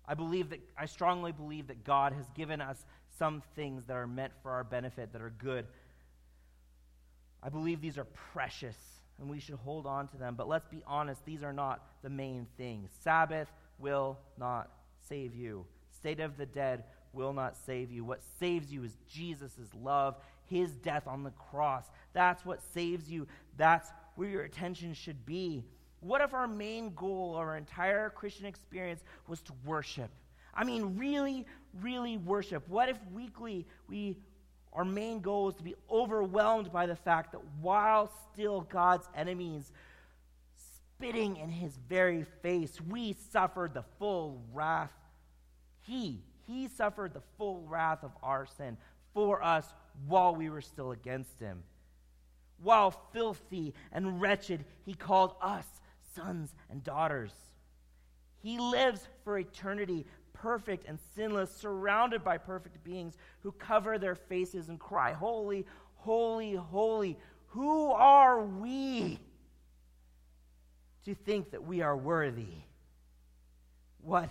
I 0.09 0.15
believe 0.15 0.51
that 0.51 0.61
I 0.79 0.87
strongly 0.87 1.33
believe 1.33 1.67
that 1.67 1.85
God 1.85 2.13
has 2.13 2.27
given 2.31 2.61
us 2.61 2.87
some 3.19 3.43
things 3.55 3.85
that 3.87 3.97
are 3.97 4.07
meant 4.07 4.33
for 4.41 4.53
our 4.53 4.65
benefit 4.65 5.13
that 5.13 5.21
are 5.21 5.33
good. 5.37 5.67
I 7.43 7.49
believe 7.49 7.81
these 7.81 7.99
are 7.99 8.05
precious 8.33 8.77
and 9.19 9.29
we 9.29 9.41
should 9.41 9.57
hold 9.57 9.87
on 9.87 10.09
to 10.09 10.17
them. 10.17 10.35
But 10.37 10.49
let's 10.49 10.67
be 10.67 10.83
honest, 10.87 11.25
these 11.25 11.43
are 11.43 11.53
not 11.53 11.87
the 12.03 12.11
main 12.11 12.47
things. 12.57 12.91
Sabbath 13.03 13.49
will 13.79 14.19
not 14.39 14.71
save 15.09 15.35
you. 15.35 15.65
State 15.91 16.21
of 16.21 16.37
the 16.37 16.47
dead 16.47 16.85
will 17.13 17.33
not 17.33 17.57
save 17.57 17.91
you. 17.91 18.05
What 18.05 18.21
saves 18.39 18.73
you 18.73 18.85
is 18.85 18.97
Jesus' 19.09 19.53
love, 19.83 20.17
his 20.45 20.73
death 20.73 21.07
on 21.07 21.23
the 21.23 21.31
cross. 21.31 21.85
That's 22.13 22.45
what 22.45 22.63
saves 22.75 23.11
you. 23.11 23.27
That's 23.57 23.91
where 24.17 24.29
your 24.29 24.43
attention 24.43 24.95
should 24.95 25.25
be. 25.25 25.65
What 26.01 26.21
if 26.21 26.35
our 26.35 26.47
main 26.47 26.95
goal, 26.95 27.35
our 27.37 27.57
entire 27.57 28.11
Christian 28.11 28.47
experience, 28.47 29.03
was 29.27 29.41
to 29.43 29.53
worship? 29.65 30.11
I 30.55 30.65
mean, 30.65 30.97
really, 30.97 31.47
really 31.81 32.17
worship. 32.17 32.69
What 32.69 32.89
if 32.89 32.99
weekly 33.13 33.67
we 33.89 34.17
our 34.77 34.85
main 34.85 35.21
goal 35.21 35.49
is 35.49 35.55
to 35.57 35.63
be 35.63 35.75
overwhelmed 35.91 36.71
by 36.71 36.85
the 36.87 36.95
fact 36.95 37.33
that 37.33 37.41
while 37.63 38.13
still 38.33 38.61
God's 38.61 39.09
enemies 39.17 39.73
spitting 40.55 41.39
in 41.39 41.49
his 41.49 41.79
very 41.89 42.25
face, 42.43 42.79
we 42.81 43.15
suffered 43.33 43.73
the 43.73 43.85
full 43.99 44.43
wrath. 44.53 44.93
He, 45.87 46.21
he 46.47 46.69
suffered 46.69 47.15
the 47.15 47.23
full 47.39 47.63
wrath 47.63 48.05
of 48.05 48.13
our 48.23 48.47
sin 48.47 48.77
for 49.15 49.43
us 49.43 49.67
while 50.07 50.35
we 50.35 50.51
were 50.51 50.61
still 50.61 50.93
against 50.93 51.41
him. 51.41 51.63
While 52.63 52.91
filthy 53.15 53.73
and 53.93 54.21
wretched, 54.21 54.67
he 54.85 54.93
called 54.93 55.37
us 55.41 55.65
sons 56.15 56.55
and 56.71 56.85
daughters. 56.85 57.33
He 58.43 58.59
lives 58.59 59.09
for 59.25 59.39
eternity, 59.39 60.05
perfect 60.47 60.85
and 60.87 60.97
sinless, 61.17 61.51
surrounded 61.51 62.23
by 62.23 62.39
perfect 62.39 62.85
beings 62.85 63.17
who 63.41 63.51
cover 63.51 63.99
their 63.99 64.15
faces 64.15 64.69
and 64.69 64.79
cry, 64.79 65.13
Holy, 65.13 65.67
holy, 65.97 66.55
holy. 66.55 67.19
Who 67.49 67.91
are 67.91 68.45
we 68.45 69.19
to 71.05 71.17
think 71.17 71.51
that 71.51 71.65
we 71.65 71.81
are 71.81 71.97
worthy? 71.97 72.63
What? 74.01 74.31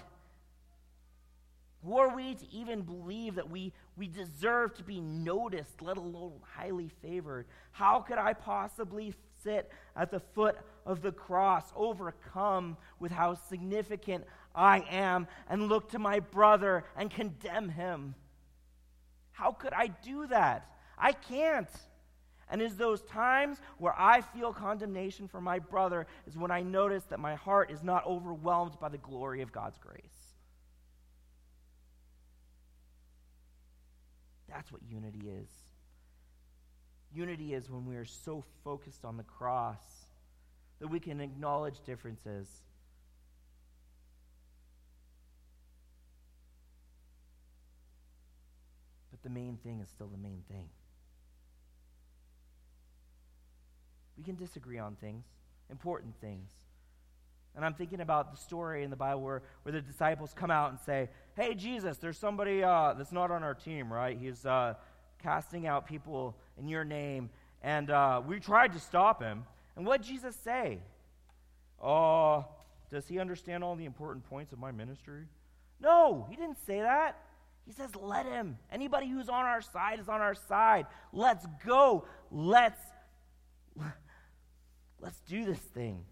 Who 1.83 1.97
are 1.97 2.15
we 2.15 2.33
to 2.35 2.53
even 2.53 2.83
believe 2.83 3.35
that 3.35 3.49
we, 3.49 3.73
we 3.97 4.07
deserve 4.07 4.73
to 4.75 4.83
be 4.83 5.01
noticed, 5.01 5.81
let 5.81 5.97
alone 5.97 6.39
highly 6.55 6.91
favored? 7.01 7.45
How 7.71 7.99
could 7.99 8.17
I 8.17 8.31
possibly 8.31 9.13
sit 9.43 9.69
at 9.97 10.11
the 10.11 10.21
foot 10.21 10.55
of 10.85 11.01
the 11.01 11.11
cross, 11.11 11.65
overcome 11.75 12.77
with 12.99 13.11
how 13.11 13.33
significant 13.33 14.23
I 14.55 14.85
am, 14.89 15.27
and 15.49 15.67
look 15.67 15.89
to 15.91 15.99
my 15.99 16.19
brother 16.19 16.85
and 16.95 17.11
condemn 17.11 17.69
him? 17.69 18.15
How 19.31 19.51
could 19.51 19.73
I 19.73 19.87
do 19.87 20.27
that? 20.27 20.69
I 20.97 21.11
can't. 21.11 21.69
And 22.49 22.61
it's 22.61 22.75
those 22.75 23.01
times 23.01 23.59
where 23.79 23.93
I 23.97 24.21
feel 24.21 24.53
condemnation 24.53 25.27
for 25.27 25.41
my 25.41 25.59
brother 25.59 26.05
is 26.27 26.37
when 26.37 26.51
I 26.51 26.61
notice 26.61 27.03
that 27.05 27.19
my 27.19 27.35
heart 27.35 27.71
is 27.71 27.83
not 27.83 28.05
overwhelmed 28.05 28.79
by 28.79 28.89
the 28.89 28.97
glory 28.97 29.41
of 29.41 29.51
God's 29.51 29.77
grace. 29.77 30.03
That's 34.47 34.71
what 34.71 34.81
unity 34.87 35.27
is. 35.27 35.49
Unity 37.13 37.53
is 37.53 37.69
when 37.69 37.85
we 37.85 37.95
are 37.95 38.05
so 38.05 38.43
focused 38.63 39.03
on 39.03 39.17
the 39.17 39.23
cross 39.23 39.83
that 40.79 40.87
we 40.87 40.99
can 40.99 41.19
acknowledge 41.19 41.81
differences. 41.85 42.47
The 49.25 49.29
main 49.31 49.57
thing 49.63 49.81
is 49.81 49.89
still 49.89 50.07
the 50.07 50.19
main 50.19 50.43
thing. 50.47 50.69
We 54.17 54.23
can 54.23 54.35
disagree 54.35 54.77
on 54.77 54.95
things, 54.95 55.25
important 55.69 56.13
things. 56.21 56.51
And 57.55 57.65
I'm 57.65 57.73
thinking 57.73 58.01
about 58.01 58.31
the 58.31 58.37
story 58.37 58.83
in 58.83 58.91
the 58.91 58.95
Bible 58.95 59.21
where, 59.21 59.41
where 59.63 59.73
the 59.73 59.81
disciples 59.81 60.31
come 60.35 60.51
out 60.51 60.69
and 60.69 60.79
say, 60.79 61.09
Hey, 61.35 61.55
Jesus, 61.55 61.97
there's 61.97 62.17
somebody 62.17 62.63
uh, 62.63 62.93
that's 62.93 63.11
not 63.11 63.31
on 63.31 63.41
our 63.41 63.55
team, 63.55 63.91
right? 63.91 64.15
He's 64.17 64.45
uh, 64.45 64.75
casting 65.23 65.65
out 65.65 65.87
people 65.87 66.37
in 66.59 66.67
your 66.67 66.83
name. 66.83 67.29
And 67.63 67.89
uh, 67.89 68.21
we 68.25 68.39
tried 68.39 68.73
to 68.73 68.79
stop 68.79 69.23
him. 69.23 69.43
And 69.75 69.87
what 69.87 70.01
Jesus 70.01 70.35
say? 70.35 70.79
Oh, 71.81 72.45
does 72.91 73.07
he 73.07 73.19
understand 73.19 73.63
all 73.63 73.75
the 73.75 73.85
important 73.85 74.29
points 74.29 74.53
of 74.53 74.59
my 74.59 74.71
ministry? 74.71 75.23
No, 75.81 76.27
he 76.29 76.35
didn't 76.35 76.63
say 76.65 76.81
that. 76.81 77.17
He 77.65 77.71
says, 77.71 77.95
let 77.95 78.25
him. 78.25 78.57
Anybody 78.71 79.09
who's 79.09 79.29
on 79.29 79.45
our 79.45 79.61
side 79.61 79.99
is 79.99 80.07
on 80.07 80.21
our 80.21 80.35
side. 80.35 80.85
Let's 81.11 81.45
go. 81.65 82.05
Let's 82.31 82.79
let's 84.99 85.19
do 85.21 85.45
this 85.45 85.59
thing. 85.59 86.03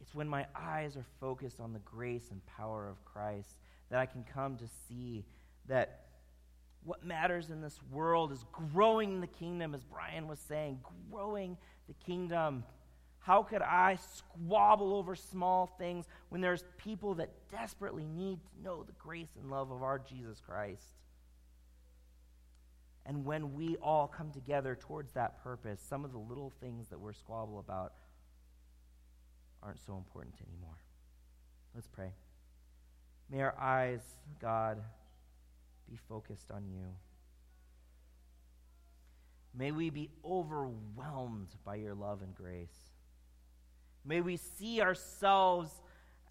It's 0.00 0.14
when 0.14 0.28
my 0.28 0.46
eyes 0.56 0.96
are 0.96 1.06
focused 1.20 1.60
on 1.60 1.72
the 1.72 1.78
grace 1.80 2.30
and 2.30 2.44
power 2.44 2.88
of 2.88 3.04
Christ 3.04 3.60
that 3.90 4.00
I 4.00 4.06
can 4.06 4.24
come 4.24 4.56
to 4.56 4.64
see 4.88 5.24
that 5.68 6.00
what 6.82 7.04
matters 7.04 7.50
in 7.50 7.60
this 7.60 7.78
world 7.92 8.32
is 8.32 8.44
growing 8.52 9.20
the 9.20 9.26
kingdom, 9.26 9.74
as 9.74 9.84
Brian 9.84 10.26
was 10.26 10.38
saying, 10.40 10.80
growing 11.10 11.56
the 11.86 11.94
kingdom. 12.04 12.64
How 13.20 13.42
could 13.42 13.62
I 13.62 13.98
squabble 14.14 14.94
over 14.94 15.14
small 15.14 15.66
things 15.78 16.06
when 16.30 16.40
there's 16.40 16.64
people 16.78 17.14
that 17.16 17.30
desperately 17.50 18.06
need 18.06 18.38
to 18.42 18.62
know 18.62 18.82
the 18.82 18.92
grace 18.92 19.36
and 19.40 19.50
love 19.50 19.70
of 19.70 19.82
our 19.82 19.98
Jesus 19.98 20.40
Christ? 20.40 20.92
And 23.04 23.24
when 23.24 23.54
we 23.54 23.76
all 23.76 24.06
come 24.06 24.30
together 24.30 24.74
towards 24.74 25.12
that 25.12 25.42
purpose, 25.42 25.80
some 25.86 26.04
of 26.04 26.12
the 26.12 26.18
little 26.18 26.52
things 26.60 26.88
that 26.88 26.98
we're 26.98 27.12
squabble 27.12 27.58
about 27.58 27.92
aren't 29.62 29.84
so 29.84 29.96
important 29.96 30.36
anymore. 30.48 30.78
Let's 31.74 31.88
pray. 31.88 32.12
May 33.30 33.42
our 33.42 33.54
eyes, 33.58 34.00
God, 34.40 34.82
be 35.88 35.96
focused 36.08 36.50
on 36.50 36.64
you. 36.68 36.86
May 39.54 39.72
we 39.72 39.90
be 39.90 40.10
overwhelmed 40.24 41.48
by 41.64 41.76
your 41.76 41.94
love 41.94 42.22
and 42.22 42.34
grace. 42.34 42.89
May 44.04 44.20
we 44.20 44.36
see 44.36 44.80
ourselves 44.80 45.70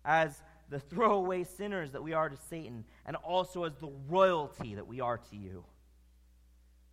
as 0.03 0.41
the 0.69 0.79
throwaway 0.79 1.43
sinners 1.43 1.91
that 1.91 2.03
we 2.03 2.13
are 2.13 2.29
to 2.29 2.37
Satan 2.49 2.85
and 3.05 3.15
also 3.17 3.63
as 3.63 3.73
the 3.75 3.91
royalty 4.07 4.75
that 4.75 4.87
we 4.87 5.01
are 5.01 5.17
to 5.17 5.35
you. 5.35 5.63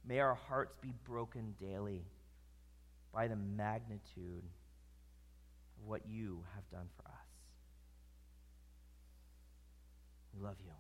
May 0.07 0.21
our 0.21 0.35
hearts 0.35 0.77
be 0.81 0.93
broken 1.05 1.55
daily 1.61 2.05
by 3.13 3.29
the 3.29 3.37
magnitude 3.37 4.45
of 5.79 5.87
what 5.87 6.03
you 6.07 6.45
have 6.55 6.69
done 6.71 6.89
for 6.97 7.09
us. 7.09 7.27
We 10.35 10.45
love 10.45 10.57
you. 10.65 10.73